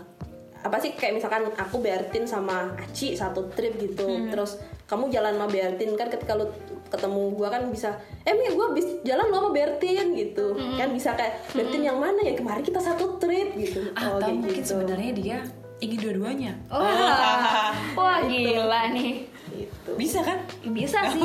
[0.60, 5.48] apa sih kayak misalkan aku Bertin sama Aci satu trip gitu terus kamu jalan sama
[5.48, 6.52] Bertin kan ketika lu
[6.92, 7.96] ketemu gua kan bisa
[8.28, 10.54] eh Mia gua habis jalan lu sama Bertin gitu.
[10.76, 12.36] Kan bisa kayak Bertin yang mana ya?
[12.36, 13.96] Kemarin kita satu trip gitu.
[13.96, 14.70] Atau kayak mungkin gitu.
[14.76, 15.38] sebenarnya dia
[15.82, 16.54] ingin dua-duanya.
[16.70, 19.26] Wah, wah gila nih.
[19.54, 21.20] Gitu bisa kan Bisa sih.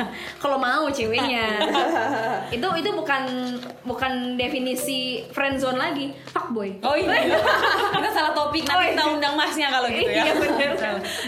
[0.42, 1.62] Kalau mau ceweknya.
[2.56, 3.22] itu itu bukan
[3.86, 6.74] bukan definisi friendzone lagi, fuckboy.
[6.82, 7.38] Oh iya,
[7.96, 8.92] kita salah topik Oh, nanti iya.
[8.92, 10.24] kita undang masnya kalau gitu ya.
[10.26, 10.70] Iya, bener.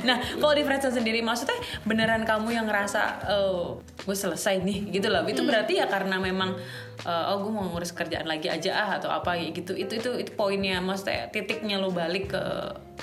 [0.04, 1.54] Nah, kalau di friendzone sendiri maksudnya
[1.86, 5.22] beneran kamu yang ngerasa oh gue selesai nih gitu loh.
[5.24, 6.54] Itu berarti ya karena memang
[7.02, 9.72] eh, oh gue mau ngurus kerjaan lagi aja ah atau apa gitu.
[9.72, 12.42] Itu itu itu poinnya maksudnya titiknya lo balik ke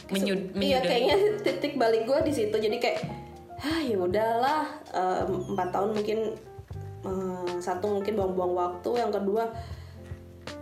[0.10, 0.88] menyud Iya menyudahi.
[0.88, 3.00] kayaknya titik balik gue di situ jadi kayak
[3.60, 6.20] ah ya udahlah em, empat tahun mungkin
[7.02, 9.44] em, satu mungkin buang-buang waktu yang kedua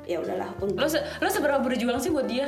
[0.04, 2.48] ya udahlah untuk Lo se- lo seberapa berjuang sih buat dia?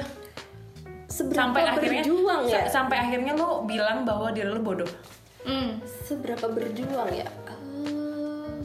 [1.08, 4.88] seberapa Sampai akhirnya berjuang ya sa- sampai akhirnya lo bilang bahwa diri lo bodoh.
[5.42, 5.80] Hmm.
[6.04, 8.56] seberapa berjuang ya Eh,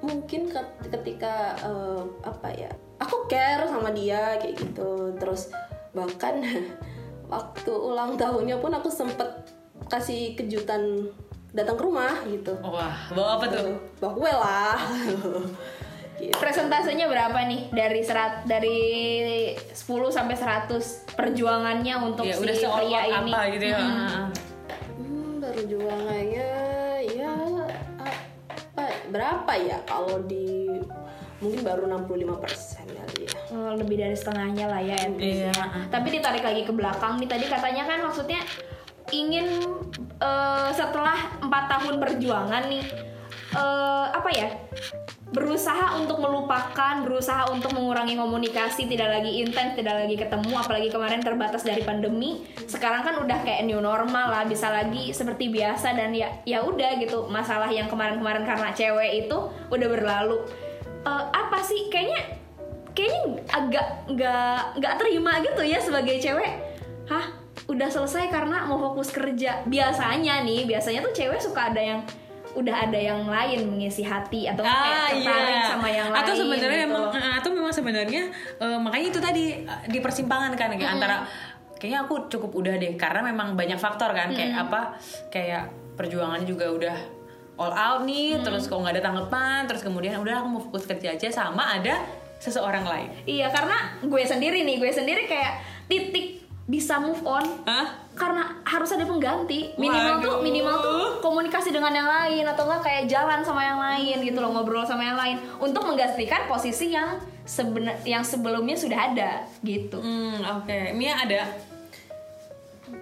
[0.00, 5.50] mungkin ket- ketika eh, apa ya aku care sama dia kayak gitu terus
[5.90, 6.38] bahkan
[7.28, 9.26] waktu ulang tahunnya pun aku sempet
[9.86, 11.08] kasih kejutan
[11.50, 13.74] datang ke rumah gitu Wah, bawa apa tuh?
[13.96, 14.76] bawa kue lah
[15.08, 15.30] gitu.
[16.32, 18.78] Presentasenya berapa nih dari serat dari
[19.56, 19.72] 10
[20.10, 23.32] sampai 100 perjuangannya untuk ya si udah pria ini.
[23.32, 23.78] apa gitu ya.
[23.78, 24.24] Mm-mm.
[24.94, 26.50] Hmm, perjuangannya
[27.08, 27.32] ya
[27.96, 30.68] apa berapa ya kalau di
[31.40, 32.36] mungkin baru 65%
[32.86, 33.32] kali ya.
[33.50, 35.48] Oh, lebih dari setengahnya lah ya Iya.
[35.48, 35.64] ya.
[35.88, 38.44] Tapi ditarik lagi ke belakang nih tadi katanya kan maksudnya
[39.10, 39.46] ingin
[40.18, 42.86] eh, setelah empat tahun perjuangan nih
[43.54, 44.48] eh, apa ya
[45.30, 51.22] berusaha untuk melupakan, berusaha untuk mengurangi komunikasi, tidak lagi intens, tidak lagi ketemu, apalagi kemarin
[51.22, 52.42] terbatas dari pandemi.
[52.66, 56.98] Sekarang kan udah kayak new normal lah, bisa lagi seperti biasa dan ya ya udah
[56.98, 57.30] gitu.
[57.30, 59.38] Masalah yang kemarin-kemarin karena cewek itu
[59.70, 60.42] udah berlalu.
[61.06, 62.40] Eh, apa sih kayaknya
[62.90, 63.22] kayaknya
[63.54, 66.52] agak nggak nggak terima gitu ya sebagai cewek
[67.06, 67.39] hah
[67.70, 69.62] udah selesai karena mau fokus kerja.
[69.64, 72.00] Biasanya nih biasanya tuh cewek suka ada yang
[72.50, 76.26] udah ada yang lain mengisi hati atau kayak tertarik sama yang lain Ah, iya.
[76.26, 76.90] atau sebenarnya gitu.
[76.90, 78.22] memang eh, atau memang sebenarnya
[78.58, 81.16] eh, makanya itu tadi eh, di persimpangan kan kayak antara
[81.78, 84.98] kayaknya aku cukup udah deh karena memang banyak faktor kan kayak apa
[85.30, 86.96] kayak perjuangannya juga udah
[87.54, 91.14] all out nih terus kok nggak ada tanggapan terus kemudian udah aku mau fokus kerja
[91.14, 92.02] aja sama ada
[92.36, 93.08] seseorang lain.
[93.28, 95.54] Iya karena gue sendiri nih gue sendiri kayak
[95.86, 96.39] titik
[96.70, 97.98] bisa move on Hah?
[98.14, 100.44] karena harus ada pengganti minimal tuh Waduh.
[100.44, 104.54] minimal tuh komunikasi dengan yang lain atau enggak kayak jalan sama yang lain gitu loh
[104.54, 110.38] ngobrol sama yang lain untuk menggantikan posisi yang sebenar yang sebelumnya sudah ada gitu Hmm,
[110.62, 110.94] oke.
[110.94, 111.50] Mia ada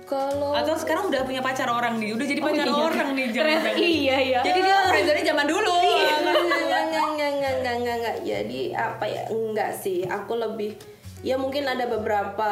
[0.04, 2.76] Kalau atau sekarang udah punya pacar orang nih, udah jadi pacar iya.
[2.76, 3.76] orang nih jangan-jangan.
[3.76, 5.76] iya iya Jadi dia friendzone zaman dulu.
[5.76, 8.16] enggak, enggak, enggak, enggak, enggak, enggak.
[8.24, 9.22] Jadi apa ya?
[9.28, 10.04] Enggak sih.
[10.04, 10.76] Aku lebih
[11.22, 12.50] ya mungkin ada beberapa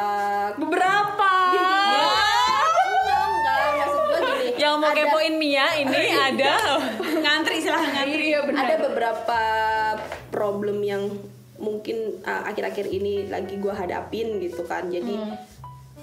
[0.59, 1.33] beberapa.
[1.55, 1.87] Gini.
[4.57, 6.55] Yang mau ada- kepoin Mia ini ada.
[7.23, 8.33] Ngantri silahkan ngantri.
[8.33, 8.65] iya benar.
[8.67, 9.41] Ada beberapa
[10.33, 11.13] problem yang
[11.57, 14.89] mungkin uh, akhir-akhir ini lagi gue hadapin gitu kan.
[14.89, 15.15] Jadi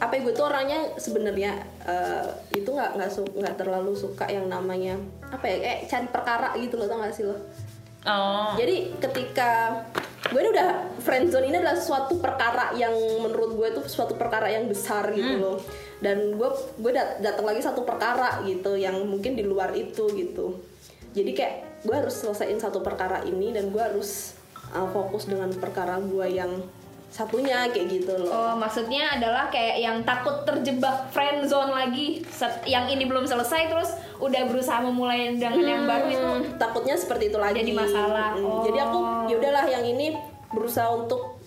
[0.01, 1.51] apa ya gue tuh orangnya sebenarnya
[1.85, 4.97] uh, itu nggak nggak nggak terlalu suka yang namanya
[5.29, 7.37] apa ya kayak cari perkara gitu loh tau gak sih lo
[8.03, 8.59] Oh.
[8.59, 9.79] jadi ketika
[10.27, 10.69] gue ini udah
[11.03, 15.57] friendzone ini adalah suatu perkara yang menurut gue itu suatu perkara yang besar gitu loh.
[15.99, 20.63] Dan gue gue dat- datang lagi satu perkara gitu yang mungkin di luar itu gitu.
[21.13, 24.33] Jadi kayak gue harus selesaiin satu perkara ini dan gue harus
[24.71, 26.51] uh, fokus dengan perkara gue yang
[27.13, 32.25] satunya kayak gitu loh Oh, maksudnya adalah kayak yang takut terjebak friend zone lagi.
[32.25, 36.25] Set- yang ini belum selesai terus udah berusaha memulai dengan yang baru itu.
[36.25, 38.33] Hmm, takutnya seperti itu lagi Jadi masalah.
[38.33, 38.65] Mm, Oh.
[38.65, 38.99] jadi aku
[39.29, 40.17] ya udahlah yang ini
[40.49, 41.37] berusaha untuk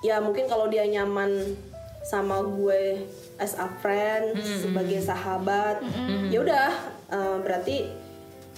[0.00, 1.54] ya mungkin kalau dia nyaman
[2.02, 5.80] sama gue as a friend sebagai sahabat
[6.28, 6.68] ya udah
[7.08, 7.76] eh, berarti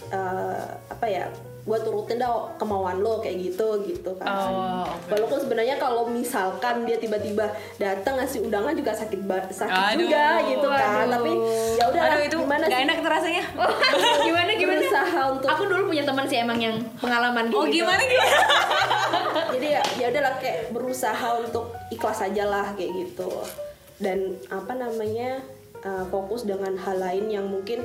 [0.09, 1.29] eh, apa ya
[1.67, 5.11] gue turutin dah kemauan lo kayak gitu gitu kan Oh, oke.
[5.11, 9.19] walaupun sebenarnya kalau misalkan dia tiba-tiba datang ngasih undangan juga sakit
[9.51, 10.07] sakit Aduh.
[10.07, 11.13] juga gitu kan Aduh.
[11.19, 11.33] tapi
[11.75, 13.45] ya udah Aduh itu gimana gak sih enak tuh rasanya.
[14.27, 14.79] gimana gimana?
[14.79, 17.59] berusaha untuk Aku dulu punya teman sih emang yang pengalaman gitu.
[17.59, 18.39] Oh gimana gimana?
[19.59, 23.31] jadi ya ya udahlah kayak berusaha untuk ikhlas aja lah kayak gitu
[23.99, 25.43] dan apa namanya
[25.83, 27.83] uh, fokus dengan hal lain yang mungkin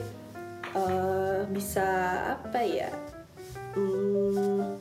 [0.75, 1.87] uh, bisa
[2.37, 2.91] apa ya
[3.75, 4.77] hmm,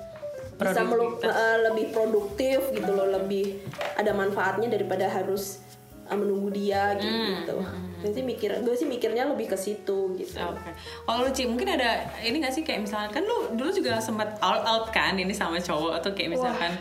[0.60, 3.64] bisa melu- uh, lebih produktif gitu loh lebih
[3.96, 5.64] ada manfaatnya daripada harus
[6.08, 7.64] uh, menunggu dia gitu.
[8.00, 10.40] gue sih mikir gue sih mikirnya lebih ke situ gitu.
[10.40, 10.72] Oke.
[11.04, 14.40] Kalau lu Ci, mungkin ada ini gak sih kayak misalkan kan lu dulu juga sempat
[14.40, 16.72] all out kan ini sama cowok atau kayak misalkan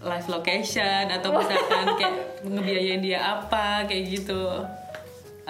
[0.00, 2.14] live location atau misalkan kayak
[2.46, 4.62] ngebiayain dia apa kayak gitu.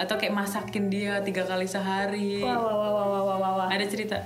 [0.01, 2.41] Atau kayak masakin dia tiga kali sehari.
[2.41, 3.67] Wah, wah, wah, wah, wah, wah, wah, wah.
[3.69, 4.17] ada cerita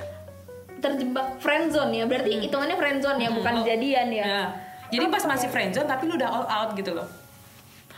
[0.85, 2.05] Terjebak friendzone ya.
[2.05, 3.65] Berarti hitungannya friendzone ya, bukan Oh.
[3.65, 4.23] jadian ya.
[4.23, 4.43] Ya.
[4.87, 7.09] jadi pas masih friendzone tapi lu udah all out gitu loh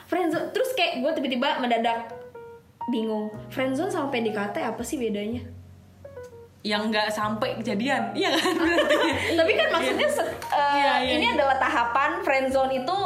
[0.05, 2.15] Friendzone terus kayak gue tiba-tiba mendadak
[2.87, 3.27] bingung.
[3.47, 5.43] Friendzone sama PDKT apa sih bedanya?
[6.63, 8.95] yang nggak sampai kejadian iya kan berarti
[9.39, 11.11] Tapi kan maksudnya se- eh, Iya, iya.
[11.15, 12.97] ini adalah tahapan friendzone itu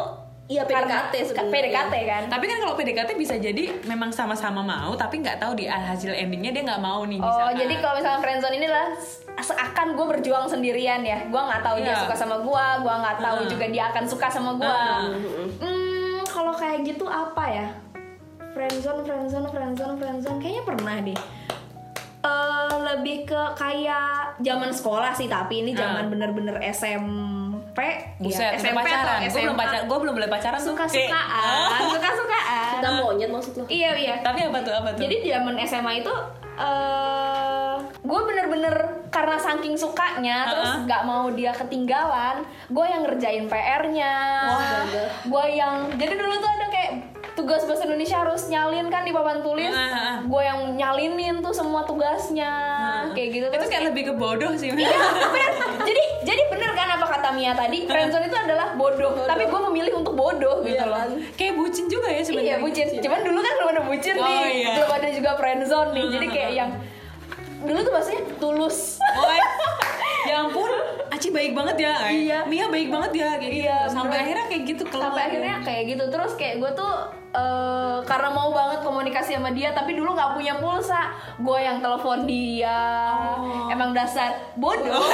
[0.52, 1.48] Iya, PDKT sebenarnya.
[1.50, 2.24] PDKT kan.
[2.28, 6.52] tapi kan kalau PDKT bisa jadi memang sama-sama mau tapi nggak tahu di hasil endingnya
[6.52, 7.56] dia nggak mau nih Oh, misalkan.
[7.58, 8.88] jadi kalau misalnya friendzone ini lah
[9.34, 11.24] seakan gue berjuang sendirian ya.
[11.26, 12.04] Gue nggak tahu dia Iya.
[12.04, 13.50] suka sama gue, gue nggak tahu Heeh.
[13.50, 14.68] juga dia akan suka sama gue.
[14.68, 15.48] Heeh.
[15.58, 17.68] Hmm, kalau kayak gitu apa ya?
[18.52, 20.38] Friendzone, friendzone, friendzone, friendzone.
[20.38, 21.20] Kayaknya pernah deh.
[22.22, 27.41] Eh, lebih ke kayak zaman sekolah sih, tapi ini zaman bener-bener SMP.
[28.20, 29.20] Buset, ya, udah pacaran.
[29.24, 30.72] Gue belum pacaran, gue belum boleh pacaran tuh.
[30.72, 32.72] Suka-sukaan, Kayak- suka-sukaan.
[32.74, 34.16] kita monyet maksud lo Iya, iya.
[34.20, 35.02] Tapi apa tuh apa tuh?
[35.02, 36.14] Jadi zaman SMA itu
[36.54, 38.76] eh gue bener-bener
[39.08, 40.84] karena saking sukanya terus Uh-uh.
[40.84, 44.14] nggak mau dia ketinggalan, gue yang ngerjain PR-nya,
[45.24, 46.92] gue yang jadi dulu tuh ada kayak
[47.32, 50.24] tugas bahasa Indonesia harus nyalin kan di papan tulis, Uh-uh.
[50.24, 52.52] gue yang nyalinin tuh semua tugasnya,
[53.12, 54.70] kayak gitu itu terus kayak lebih ke bodoh sih.
[54.70, 55.52] Iya, bener.
[55.82, 59.94] jadi jadi bener kan apa kata Mia tadi friendzone itu adalah bodoh, tapi gue memilih
[59.98, 61.10] untuk bodoh gitu Iya loh kan?
[61.34, 62.48] kayak bucin juga ya sebenarnya.
[62.52, 62.86] Iya bucin.
[63.00, 64.70] Cuman dulu kan belum ada bucin Oh, nih, iya.
[64.76, 66.06] belum ada juga friendzone nih.
[66.12, 66.70] Jadi kayak yang
[67.62, 68.98] dulu tuh bahasanya tulus.
[69.02, 69.34] Oh,
[70.22, 70.70] ya ampun,
[71.22, 71.94] Aci baik banget ya.
[72.02, 72.40] Iya.
[72.50, 73.62] Mia baik banget ya kayak gitu.
[73.62, 74.24] Iya, Sampai bener.
[74.26, 75.06] akhirnya kayak gitu keluar.
[75.14, 76.94] Sampai akhirnya kayak gitu terus kayak gue tuh
[77.32, 82.26] eh, karena mau banget komunikasi sama dia tapi dulu nggak punya pulsa gue yang telepon
[82.26, 82.82] dia
[83.38, 83.70] Oh.
[83.70, 85.08] emang dasar bodoh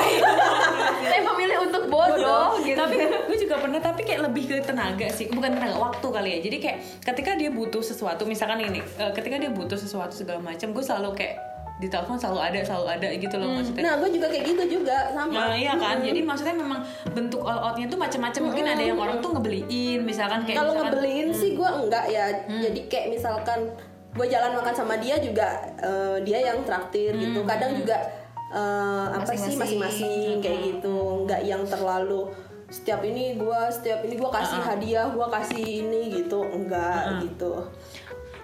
[1.09, 5.29] saya memilih untuk bodoh gitu tapi gue juga pernah tapi kayak lebih ke tenaga sih
[5.29, 9.37] bukan tenaga waktu kali ya jadi kayak ketika dia butuh sesuatu misalkan ini eh, ketika
[9.37, 11.35] dia butuh sesuatu segala macam gue selalu kayak
[11.77, 13.83] di telepon selalu ada selalu ada gitu loh maksudnya.
[13.85, 15.29] Nah gue juga kayak gitu juga sama.
[15.29, 16.01] Nah, iya kan.
[16.01, 16.81] Jadi maksudnya memang
[17.13, 18.41] bentuk all outnya tuh macam-macam.
[18.49, 22.25] Mungkin ada yang orang tuh ngebeliin, misalkan kayak kalau ngebeliin sih gue enggak ya.
[22.49, 23.59] Jadi kayak misalkan
[24.17, 27.45] gue jalan makan sama dia juga eh, dia yang traktir gitu.
[27.45, 27.97] Kadang juga
[28.57, 29.77] eh, apa sih Masing-masing.
[29.77, 30.97] masing-masing kayak gitu.
[31.21, 32.25] Enggak yang terlalu
[32.73, 36.41] setiap ini gue setiap ini gue kasih hadiah gue kasih ini gitu.
[36.41, 37.69] Enggak gitu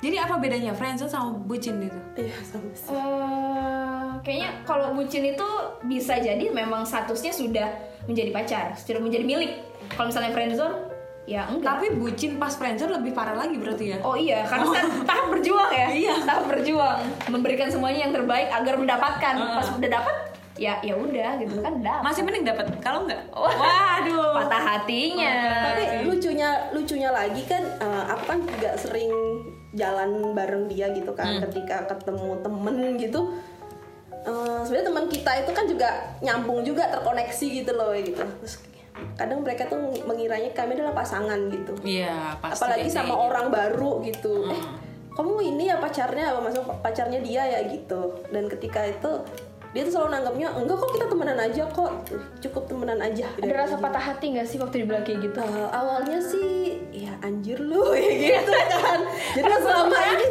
[0.04, 1.96] Jadi apa bedanya friendzone sama bucin itu?
[2.20, 5.48] iya sama sih Eh, kayaknya kalau bucin itu
[5.88, 7.72] bisa jadi memang statusnya sudah
[8.04, 9.64] menjadi pacar, sudah menjadi milik.
[9.96, 10.76] Kalau misalnya friendzone,
[11.24, 11.80] ya enggak.
[11.80, 13.98] Tapi bucin pas friendzone lebih parah lagi berarti ya?
[14.04, 15.88] Oh iya, karena kan tahap berjuang ya.
[15.88, 16.14] Iya.
[16.28, 17.00] Tahap berjuang,
[17.32, 19.34] memberikan semuanya yang terbaik agar mendapatkan.
[19.40, 20.16] Pas udah dapat,
[20.60, 22.04] ya ya udah gitu kan dapat.
[22.04, 22.66] Masih mending dapat.
[22.84, 23.24] Kalau enggak?
[23.32, 23.56] Wah.
[23.56, 24.36] Waduh.
[24.36, 25.36] Patah hatinya.
[25.72, 29.08] tapi lucunya lucunya lagi kan eh, aku kan juga sering
[29.74, 33.22] jalan bareng dia gitu kan ketika ketemu temen gitu.
[34.24, 35.90] Eh, sebenarnya teman kita itu kan juga
[36.24, 38.24] nyambung juga terkoneksi gitu loh gitu.
[38.24, 38.56] Terus
[39.20, 41.74] kadang mereka tuh mengiranya kami adalah pasangan gitu.
[41.84, 42.64] Iya, pasti.
[42.64, 43.26] apalagi sama gitu.
[43.28, 44.48] orang baru gitu.
[44.48, 44.64] Eh
[45.14, 48.26] kamu ini ya pacarnya apa maksud pacarnya dia ya gitu.
[48.34, 49.12] Dan ketika itu
[49.74, 51.92] dia tuh selalu nanggapnya enggak kok kita temenan aja kok.
[52.46, 53.26] Cukup temenan aja.
[53.42, 55.42] Ada rasa patah hati nggak sih waktu dibilang kayak gitu?
[55.42, 57.98] Eh, awalnya sih ya anjir lu.
[57.98, 59.00] Ya gitu kan.
[59.34, 60.26] Jadi selama ini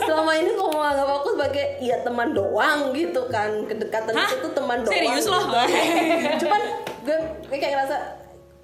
[0.00, 3.50] selama ini kok menganggap aku sebagai ya teman doang gitu kan.
[3.68, 4.28] Kedekatan Hah?
[4.32, 4.96] itu tuh teman doang.
[4.96, 5.44] Serius loh?
[5.44, 6.36] gitu.
[6.48, 6.60] cuman
[7.04, 7.18] gue
[7.52, 7.96] gue kayak ngerasa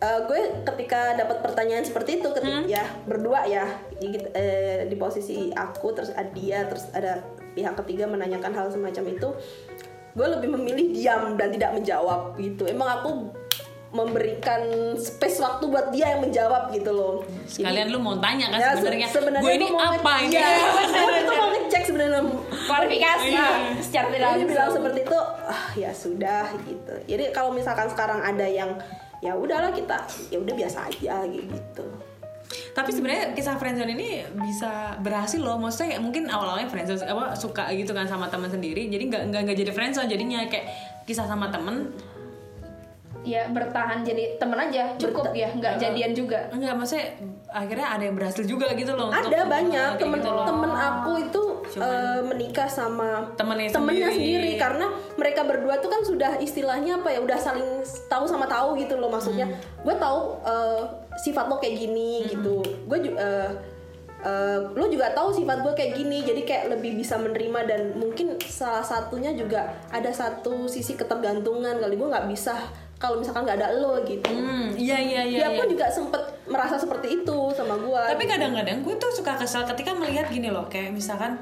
[0.01, 3.69] eh, gue ketika dapat pertanyaan seperti itu ketika ya berdua ya
[4.01, 7.21] gitu, eh, di posisi aku terus ada dia terus ada
[7.53, 9.29] pihak ketiga menanyakan hal semacam itu
[10.13, 13.11] gue lebih memilih diam dan tidak menjawab gitu emang aku
[13.91, 14.61] memberikan
[14.95, 17.15] space waktu buat dia yang menjawab gitu loh.
[17.45, 20.33] Sekalian lu mau tanya kan Ya, se- sebenarnya gue ini apa ini?
[20.33, 20.49] Iya,
[20.97, 22.21] gue tuh mau ngecek sebenarnya.
[22.63, 23.47] klarifikasi Iya.
[23.79, 26.95] secara tidak Dia langsung bilang seperti itu, ah ya sudah gitu.
[27.05, 28.81] Jadi kalau misalkan sekarang ada yang
[29.21, 31.85] ya udahlah kita ya udah biasa aja gitu.
[32.71, 35.57] Tapi sebenarnya kisah friendzone ini bisa berhasil loh.
[35.57, 38.87] Maksudnya kayak mungkin awal-awalnya friendzone apa suka gitu kan sama teman sendiri.
[38.87, 40.67] Jadi nggak nggak nggak jadi friendzone jadinya kayak
[41.03, 41.91] kisah sama temen
[43.23, 47.07] ya bertahan jadi temen aja cukup Berta- ya nggak jadian juga enggak maksudnya
[47.49, 50.43] akhirnya ada yang berhasil juga gitu loh untuk- ada banyak kayak temen gitu loh.
[50.43, 54.19] temen aku itu eh, menikah sama Temennya temennya sendiri.
[54.43, 54.51] sendiri.
[54.59, 57.63] karena mereka berdua tuh kan sudah istilahnya apa ya udah saling
[58.11, 59.87] tahu sama tahu gitu loh maksudnya Hmm.
[59.87, 60.83] gue tahu eh,
[61.21, 63.53] sifat lo kayak gini gitu gue juga
[64.79, 68.87] lo juga tahu sifat gue kayak gini jadi kayak lebih bisa menerima dan mungkin salah
[68.87, 72.55] satunya juga ada satu sisi ketergantungan kali gue nggak bisa
[73.03, 75.39] kalau misalkan nggak ada lo gitu Hmm, iya iya iya.
[75.43, 75.59] dia iya.
[75.59, 79.91] pun juga sempet merasa seperti itu sama gue Tapi kadang-kadang gue tuh suka kesel ketika
[79.99, 81.35] melihat gini loh, kayak misalkan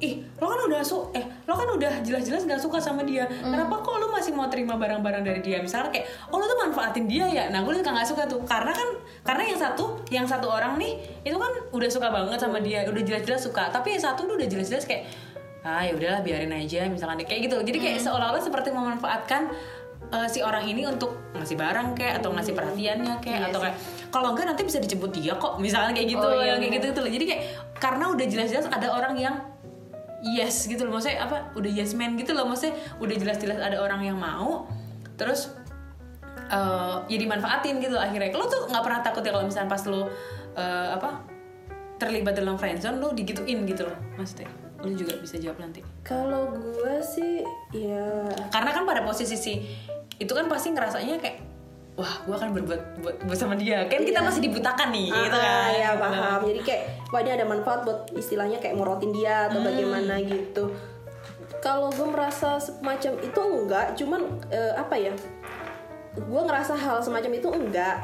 [0.00, 3.28] ih lo kan udah su eh lo kan udah jelas-jelas nggak suka sama dia.
[3.28, 5.60] Kenapa kok lo masih mau terima barang-barang dari dia?
[5.60, 7.44] Misalnya kayak oh lo tuh manfaatin dia ya?
[7.52, 8.40] Nah gue suka nggak suka tuh.
[8.48, 8.88] Karena kan
[9.20, 13.02] karena yang satu yang satu orang nih itu kan udah suka banget sama dia udah
[13.04, 13.68] jelas-jelas suka.
[13.68, 15.04] Tapi yang satu tuh udah jelas-jelas kayak
[15.60, 17.60] ah ya udahlah biarin aja misalkan kayak gitu.
[17.60, 19.52] Jadi kayak seolah-olah seperti memanfaatkan
[20.16, 23.76] eh, si orang ini untuk ngasih barang kayak atau ngasih perhatiannya kayak atau kayak
[24.08, 26.56] kalau enggak nanti bisa dijemput dia kok misalnya kayak gitu Oh, ya iya.
[26.56, 27.12] kayak gitu gitu loh.
[27.12, 27.42] Jadi kayak
[27.76, 29.36] karena udah jelas-jelas ada orang yang
[30.24, 30.96] yes gitu loh.
[30.98, 31.52] Maksudnya apa?
[31.56, 32.46] Udah yes man gitu loh.
[32.48, 34.68] Maksudnya udah jelas-jelas ada orang yang mau
[35.20, 35.52] terus
[36.50, 38.32] eh ya dimanfaatin gitu loh akhirnya.
[38.34, 40.08] Lo tuh nggak pernah takut ya kalau misalnya pas lo
[40.56, 41.10] eh, apa
[42.00, 44.48] terlibat dalam friendzone lo digituin gitu loh maksudnya.
[44.80, 45.84] Lo juga bisa jawab nanti.
[46.06, 47.44] Kalau gue sih
[47.76, 49.52] ya karena kan pada posisi si
[50.20, 51.49] itu kan pasti ngerasanya kayak
[52.00, 54.28] wah gue akan berbuat buat, buat sama dia kan kita Iya.
[54.32, 56.40] masih dibutakan nih gitu ah, kan ya paham.
[56.48, 56.82] Jadi kayak
[57.12, 59.48] wah ini ada manfaat buat istilahnya kayak morotin dia Hmm.
[59.52, 60.64] atau bagaimana gitu.
[61.60, 65.12] Kalau gue merasa semacam itu enggak, cuman eh, apa ya?
[66.16, 67.98] Gue ngerasa hal semacam itu enggak.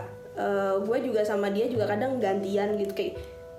[0.85, 3.17] gue juga sama dia juga kadang gantian gitu kayak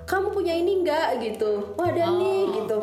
[0.08, 1.76] kamu punya ini enggak gitu.
[1.76, 2.54] Wah ada nih Oh.
[2.64, 2.78] gitu.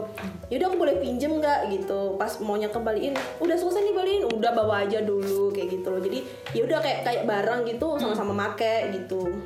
[0.53, 1.73] Yaudah aku boleh pinjem nggak?
[1.73, 2.21] gitu.
[2.21, 4.23] Pas maunya kembaliin udah selesai nih balikin.
[4.29, 6.05] Udah bawa aja dulu kayak gitu loh.
[6.05, 6.21] Jadi
[6.53, 9.41] yaudah kayak kayak barang gitu sama-sama make gitu.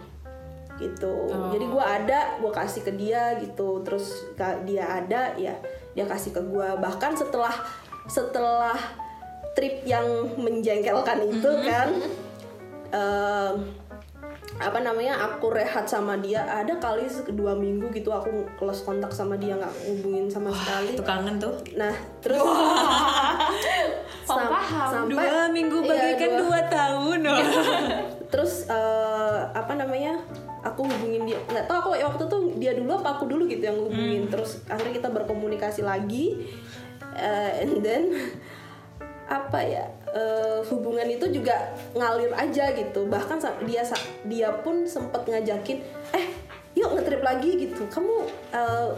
[0.79, 1.11] Gitu.
[1.31, 1.51] Oh.
[1.51, 3.79] jadi gue ada gue kasih ke dia gitu.
[3.87, 4.27] Terus
[4.67, 5.55] dia ada ya
[5.95, 7.55] dia kasih ke gue bahkan setelah
[8.07, 8.75] setelah
[9.55, 11.89] trip yang menjengkelkan itu kan
[12.99, 13.55] em,
[14.59, 16.43] apa namanya aku rehat sama dia.
[16.43, 20.99] Ada kali dua minggu gitu aku close kontak sama dia nggak hubungin sama sekali.
[20.99, 21.55] itu kangen tuh.
[21.79, 22.43] Nah terus
[24.29, 24.89] sam- paham.
[24.91, 27.41] sampai dua minggu iya, bagikan dua- dua tahun loh
[28.35, 30.19] terus eh, apa namanya
[30.67, 31.39] aku hubungin dia.
[31.49, 34.99] Nggak tahu aku waktu tuh dia dulu apa aku dulu gitu yang hubungin terus akhirnya
[34.99, 36.35] kita berkomunikasi lagi.
[37.15, 38.11] Eh, and then
[39.29, 43.09] apa ya eh, hubungan itu juga ngalir aja gitu.
[43.09, 43.83] Bahkan dia
[44.25, 45.79] dia pun sempet ngajakin
[46.15, 46.27] eh
[46.77, 47.85] yuk ngetrip lagi gitu.
[47.89, 48.17] Kamu
[48.55, 48.91] eh,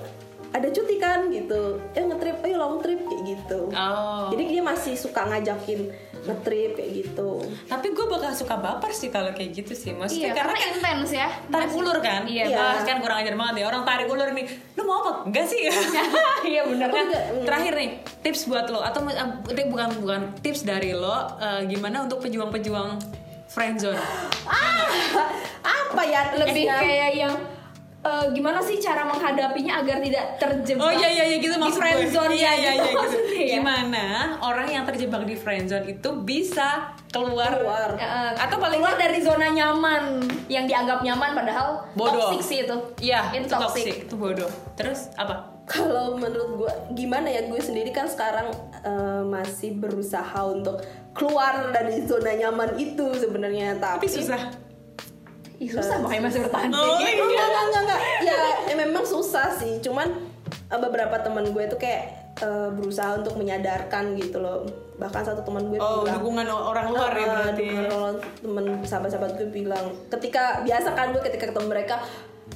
[0.50, 1.78] ada cuti kan gitu.
[1.94, 3.70] Eh ngetrip ayo long trip kayak gitu.
[3.70, 4.28] Oh.
[4.34, 7.30] Jadi dia masih suka ngajakin ngetrip kayak gitu.
[7.70, 9.94] Tapi gue bakal suka baper sih kalau kayak gitu sih.
[9.94, 11.28] Maksudnya iya karena karena intens ya.
[11.48, 12.26] tarik ulur kan?
[12.26, 12.82] Iya, Iya.
[12.82, 13.64] Kan kurang ajar banget ya.
[13.70, 15.12] Orang tarik ulur nih lu mau apa?
[15.30, 15.62] Enggak sih.
[16.40, 17.06] Iya bener kan?
[17.46, 17.90] terakhir nih
[18.26, 18.82] tips buat lo.
[18.82, 22.98] Atau eh, bukan bukan tips dari lo eh, gimana untuk pejuang-pejuang
[23.46, 24.00] friendzone?
[25.62, 26.34] Apa ya?
[26.34, 27.34] Lebih kayak yang
[28.00, 32.32] eh, gimana sih cara menghadapinya agar tidak terjebak Oh iya iya iya gitu di friendzone.
[32.32, 32.96] Iya iya iya gitu.
[32.96, 33.54] maksudnya ya.
[33.60, 34.06] Gimana
[34.40, 37.90] orang yang terjebak di friendzone itu bisa keluar, Keluar.
[38.00, 42.32] Eh, atau paling keluar dari zona nyaman yang dianggap nyaman padahal Bodoh.
[42.32, 44.50] toxic sih itu Iya, itu itu toxic, itu bodoh.
[44.74, 45.60] Terus apa?
[45.70, 48.50] kalau menurut gue gimana ya gue sendiri kan sekarang
[48.82, 50.82] eh, masih berusaha untuk
[51.14, 54.50] keluar dari zona nyaman itu sebenarnya tapi, Tapi susah.
[55.60, 56.70] Ih, susah makanya masih bertahan.
[56.70, 58.00] Oh, Enggak, enggak, enggak, enggak, enggak.
[58.22, 59.76] Ya, ya memang susah sih.
[59.78, 60.08] Cuman
[60.48, 62.02] eh, beberapa teman gue tuh kayak
[62.38, 64.64] eh, berusaha untuk menyadarkan gitu loh.
[64.96, 67.64] Bahkan satu teman gue Oh, bilang dukungan orang luar ya Ah, berarti.
[67.66, 71.96] dukungan orang temen sahabat-sahabat gue bilang ketika biasa kan gue ketika ketemu mereka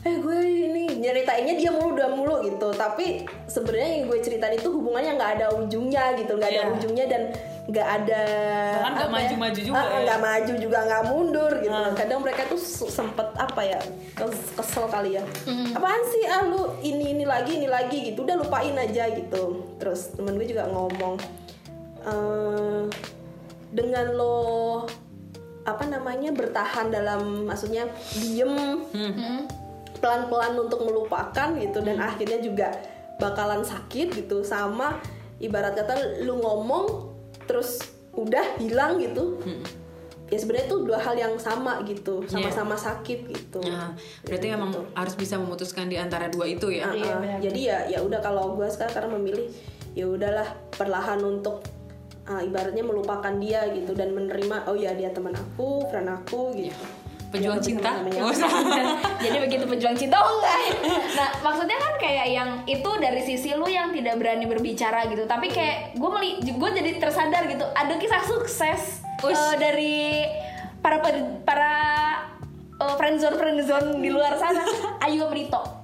[0.04, 2.68] eh gue ini nyeritainnya dia mulu dia mulu gitu.
[2.70, 6.72] Tapi sebenarnya yang gue ceritain itu hubungannya nggak ada ujungnya gitu nggak ada Iya.
[6.72, 7.22] ujungnya dan
[7.64, 8.22] nggak ada
[8.84, 9.98] nggak ya, maju-maju juga ah, ya.
[10.04, 11.72] nggak maju juga nggak mundur gitu.
[11.72, 11.92] Ah.
[11.96, 13.80] kadang mereka tuh sempet apa ya
[14.12, 15.24] kes- kesel kali ya.
[15.72, 18.22] Apaan sih ah lu ini ini lagi ini lagi gitu.
[18.22, 19.64] Udah lupain aja gitu.
[19.76, 21.16] Terus temen gue juga ngomong
[22.04, 22.82] eh
[23.72, 24.84] dengan lo
[25.64, 28.84] apa namanya bertahan dalam maksudnya diem
[30.04, 32.68] pelan-pelan untuk melupakan gitu dan akhirnya juga
[33.16, 35.00] bakalan sakit gitu sama
[35.40, 37.08] ibarat kata lu ngomong
[37.48, 37.80] terus
[38.12, 39.40] udah hilang gitu.
[40.28, 43.64] Ya sebenarnya itu dua hal yang sama gitu sama-sama sakit gitu.
[43.64, 46.92] Nah, berarti memang harus bisa memutuskan di antara dua itu ya.
[46.92, 47.38] Uh, Iya, uh, benar.
[47.40, 49.48] jadi ya ya udah kalau gue sekarang memilih
[49.96, 51.64] ya udahlah perlahan untuk
[52.28, 56.84] uh, ibaratnya melupakan dia gitu dan menerima oh ya dia teman aku friend aku gitu
[57.34, 57.90] Pejuang Ya, cinta.
[58.22, 58.46] usah.
[59.24, 60.58] jadi begitu pejuang cinta oh enggak.
[61.12, 65.26] Nah maksudnya kan kayak yang itu dari sisi lu yang tidak berani berbicara gitu.
[65.26, 67.66] Tapi kayak gue meli gue jadi tersadar gitu.
[67.66, 69.34] Ada kisah sukses Ush.
[69.34, 69.96] eh, dari
[70.78, 71.02] para
[71.42, 71.72] para
[72.78, 74.62] uh, friendzone friendzone di luar sana.
[75.04, 75.82] Ayu Brito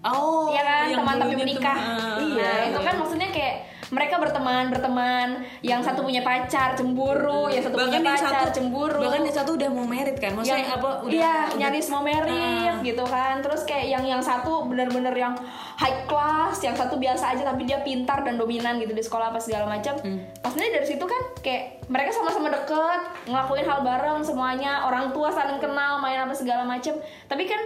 [0.00, 0.84] Oh, Iya kan?
[0.96, 1.76] teman tapi menikah.
[1.76, 2.24] Teman.
[2.32, 3.56] Iya, nah, itu kan maksudnya kayak
[3.90, 5.28] mereka berteman berteman.
[5.60, 7.50] Yang satu punya pacar cemburu.
[7.50, 9.00] Yang satu bahkan punya pacar satu cemburu.
[9.02, 10.32] bahkan yang satu udah mau merit kan?
[10.32, 12.78] Maksudnya yang apa udah iya udah- nyaris mau merit Ah.
[12.80, 13.34] gitu kan.
[13.40, 15.34] Terus kayak yang yang satu bener-bener yang
[15.76, 19.38] high class yang satu biasa aja tapi dia pintar dan dominan gitu di sekolah apa
[19.38, 20.20] segala macam Hmm.
[20.38, 24.84] maksudnya dari situ kan kayak mereka sama-sama deket ngelakuin hal bareng semuanya.
[24.84, 26.94] Orang tua saling kenal main apa segala macam
[27.26, 27.58] tapi kan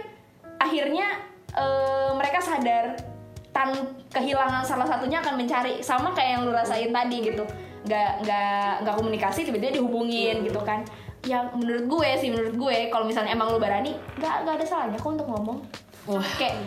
[0.57, 1.05] akhirnya
[1.51, 3.14] eh, mereka sadar
[3.55, 3.71] tan
[4.11, 7.47] kehilangan salah satunya akan mencari sama kayak yang lu rasain tadi gitu
[7.87, 10.83] nggak nggak nggak komunikasi tiba-tiba dihubungin gitu kan
[11.23, 14.99] ya menurut gue sih menurut gue kalau misalnya emang lu berani nggak nggak ada salahnya
[14.99, 15.63] kok untuk ngomong
[16.11, 16.27] Wah.
[16.35, 16.59] kayak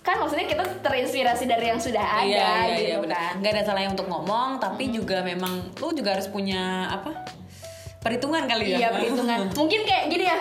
[0.00, 3.18] kan maksudnya kita terinspirasi dari yang sudah ada iya, iya, gitu iya, benar.
[3.20, 7.12] kan nggak ada salahnya untuk ngomong tapi juga memang lu juga harus punya apa
[8.00, 9.38] perhitungan kali ya Iya perhitungan.
[9.60, 10.38] Mungkin kayak gini ya.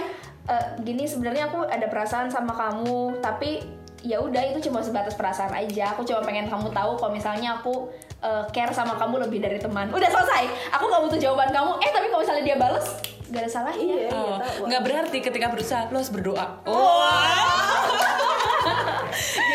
[0.47, 3.59] eh, gini sebenarnya aku ada perasaan sama kamu, tapi
[4.07, 5.91] ya udah itu cuma sebatas perasaan aja.
[5.91, 7.91] Aku cuma pengen kamu tahu kalau misalnya aku
[8.23, 9.91] eh, care sama kamu lebih dari teman.
[9.91, 10.47] Udah selesai.
[10.79, 11.75] Aku gak butuh jawaban kamu.
[11.83, 12.87] Eh tapi kalau misalnya dia bales,
[13.27, 13.83] gak ada salahnya.
[13.83, 14.63] iya Oh, iya tahu.
[14.71, 16.45] nggak berarti ketika berusaha lo harus berdoa.
[16.63, 17.03] Oh.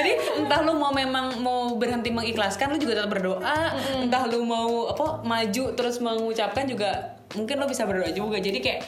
[0.02, 3.54] Jadi entah lu mau memang mau berhenti mengikhlaskan lu juga tetap berdoa,
[4.02, 8.42] entah lu mau apa maju terus mengucapkan juga mungkin lu bisa berdoa juga.
[8.42, 8.80] Jadi kayak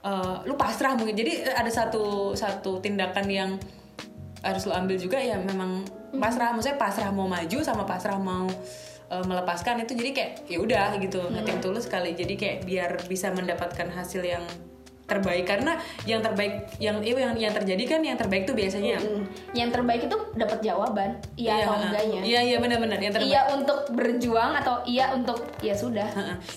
[0.00, 1.12] eh, lu pasrah mungkin.
[1.12, 3.50] Jadi eh, ada satu satu tindakan yang
[4.40, 5.84] harus lu ambil juga ya memang
[6.16, 8.48] pasrah maksudnya pasrah mau maju sama pasrah mau
[9.12, 13.30] eh, melepaskan itu jadi kayak ya udah gitu nothing tulus sekali jadi kayak biar bisa
[13.30, 14.42] mendapatkan hasil yang
[15.10, 15.42] terbaik.
[15.42, 15.74] Karena
[16.06, 19.02] yang terbaik yang itu yang yang terjadi kan yang terbaik tuh biasanya.
[19.50, 21.82] Yang terbaik itu dapat jawaban, iya atau ha.
[21.90, 22.20] enggaknya.
[22.22, 23.34] iya iya benar-benar yang terbaik.
[23.34, 26.06] Iya untuk berjuang atau iya untuk ya sudah.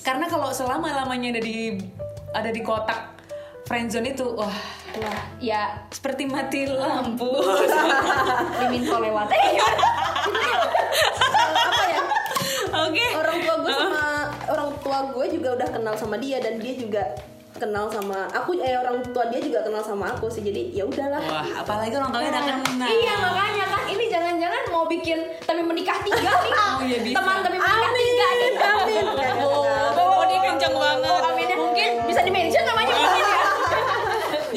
[0.05, 1.81] Karena kalau selama lamanya ada di
[2.34, 3.12] ada di kotak
[3.64, 4.53] friendzone itu wah
[4.93, 7.34] Wah, ya seperti mati lampu
[8.61, 9.26] diminta lewat.
[9.26, 9.86] Eh, gimana?
[11.66, 12.01] apa ya
[12.70, 14.03] oke orang tua gue sama
[14.45, 17.01] orang tua gue juga udah kenal sama dia dan dia juga
[17.53, 21.22] kenal sama aku eh orang tua dia juga kenal sama aku sih jadi ya udahlah
[21.22, 25.97] wah apalagi orang tuanya udah kenal Iya makanya kan ini jangan-jangan mau bikin tapi menikah
[26.01, 26.53] tiga nih.
[26.53, 27.16] Oh, iya, bisa.
[27.18, 28.51] Teman tapi menikah tiga nih.
[28.57, 29.05] amin
[29.95, 31.09] Oh, dia kenceng banget.
[31.09, 32.61] Oh, aminnya mungkin bisa mungkin ya.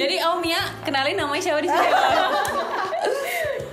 [0.06, 1.88] Jadi Om Mia kenalin namanya siapa di sini?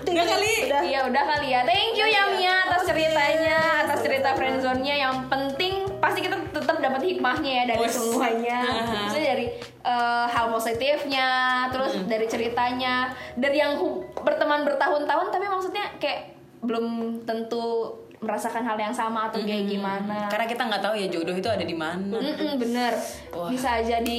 [0.04, 0.54] Udah kali.
[0.66, 1.62] udah Iya udah kali ya.
[1.62, 7.02] Thank you ya Mia atas ceritanya, atas cerita friendzone-nya yang penting pasti kita tetap dapat
[7.02, 8.60] hikmahnya ya dari semuanya.
[8.82, 8.94] Aha.
[9.06, 11.28] Maksudnya dari eh, hal positifnya,
[11.70, 16.86] terus dari ceritanya, dari yang hu- berteman bertahun-tahun tapi maksudnya kayak belum
[17.26, 20.32] tentu merasakan hal yang sama atau kayak gimana.
[20.32, 22.16] Karena kita nggak tahu ya jodoh itu ada di mana.
[22.16, 22.96] Mm-mm, bener
[23.36, 23.52] Wah.
[23.52, 24.18] bisa jadi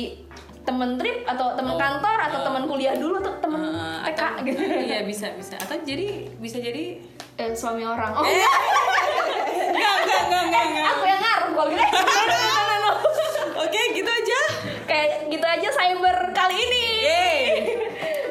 [0.64, 2.44] temen trip atau temen Oh, kantor atau ah.
[2.44, 5.54] temen kuliah dulu tuh temen Eh, TK atau- gitu Iya bisa bisa.
[5.56, 6.98] Atau jadi bisa jadi.
[7.34, 8.46] eh, suami orang oh Enggak
[9.98, 10.64] enggak enggak enggak.
[10.64, 10.86] enggak.
[10.88, 11.86] aku yang ngaruh gue gede
[13.56, 14.38] Oke gitu aja.
[14.84, 17.42] kayak gitu aja cyber kali ini Yeay.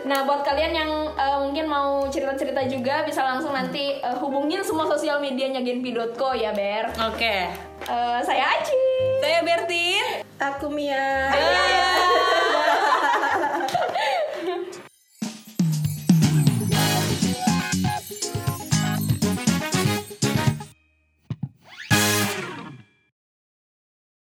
[0.03, 4.87] nah buat kalian yang eh, mungkin mau cerita-cerita juga bisa langsung nanti eh, hubungin semua
[4.87, 7.51] sosial medianya genpi.co ya Ber Oke.
[7.83, 8.79] Eh, saya Aci
[9.19, 10.23] Saya Bertin.
[10.37, 11.92] aku Mia Bye.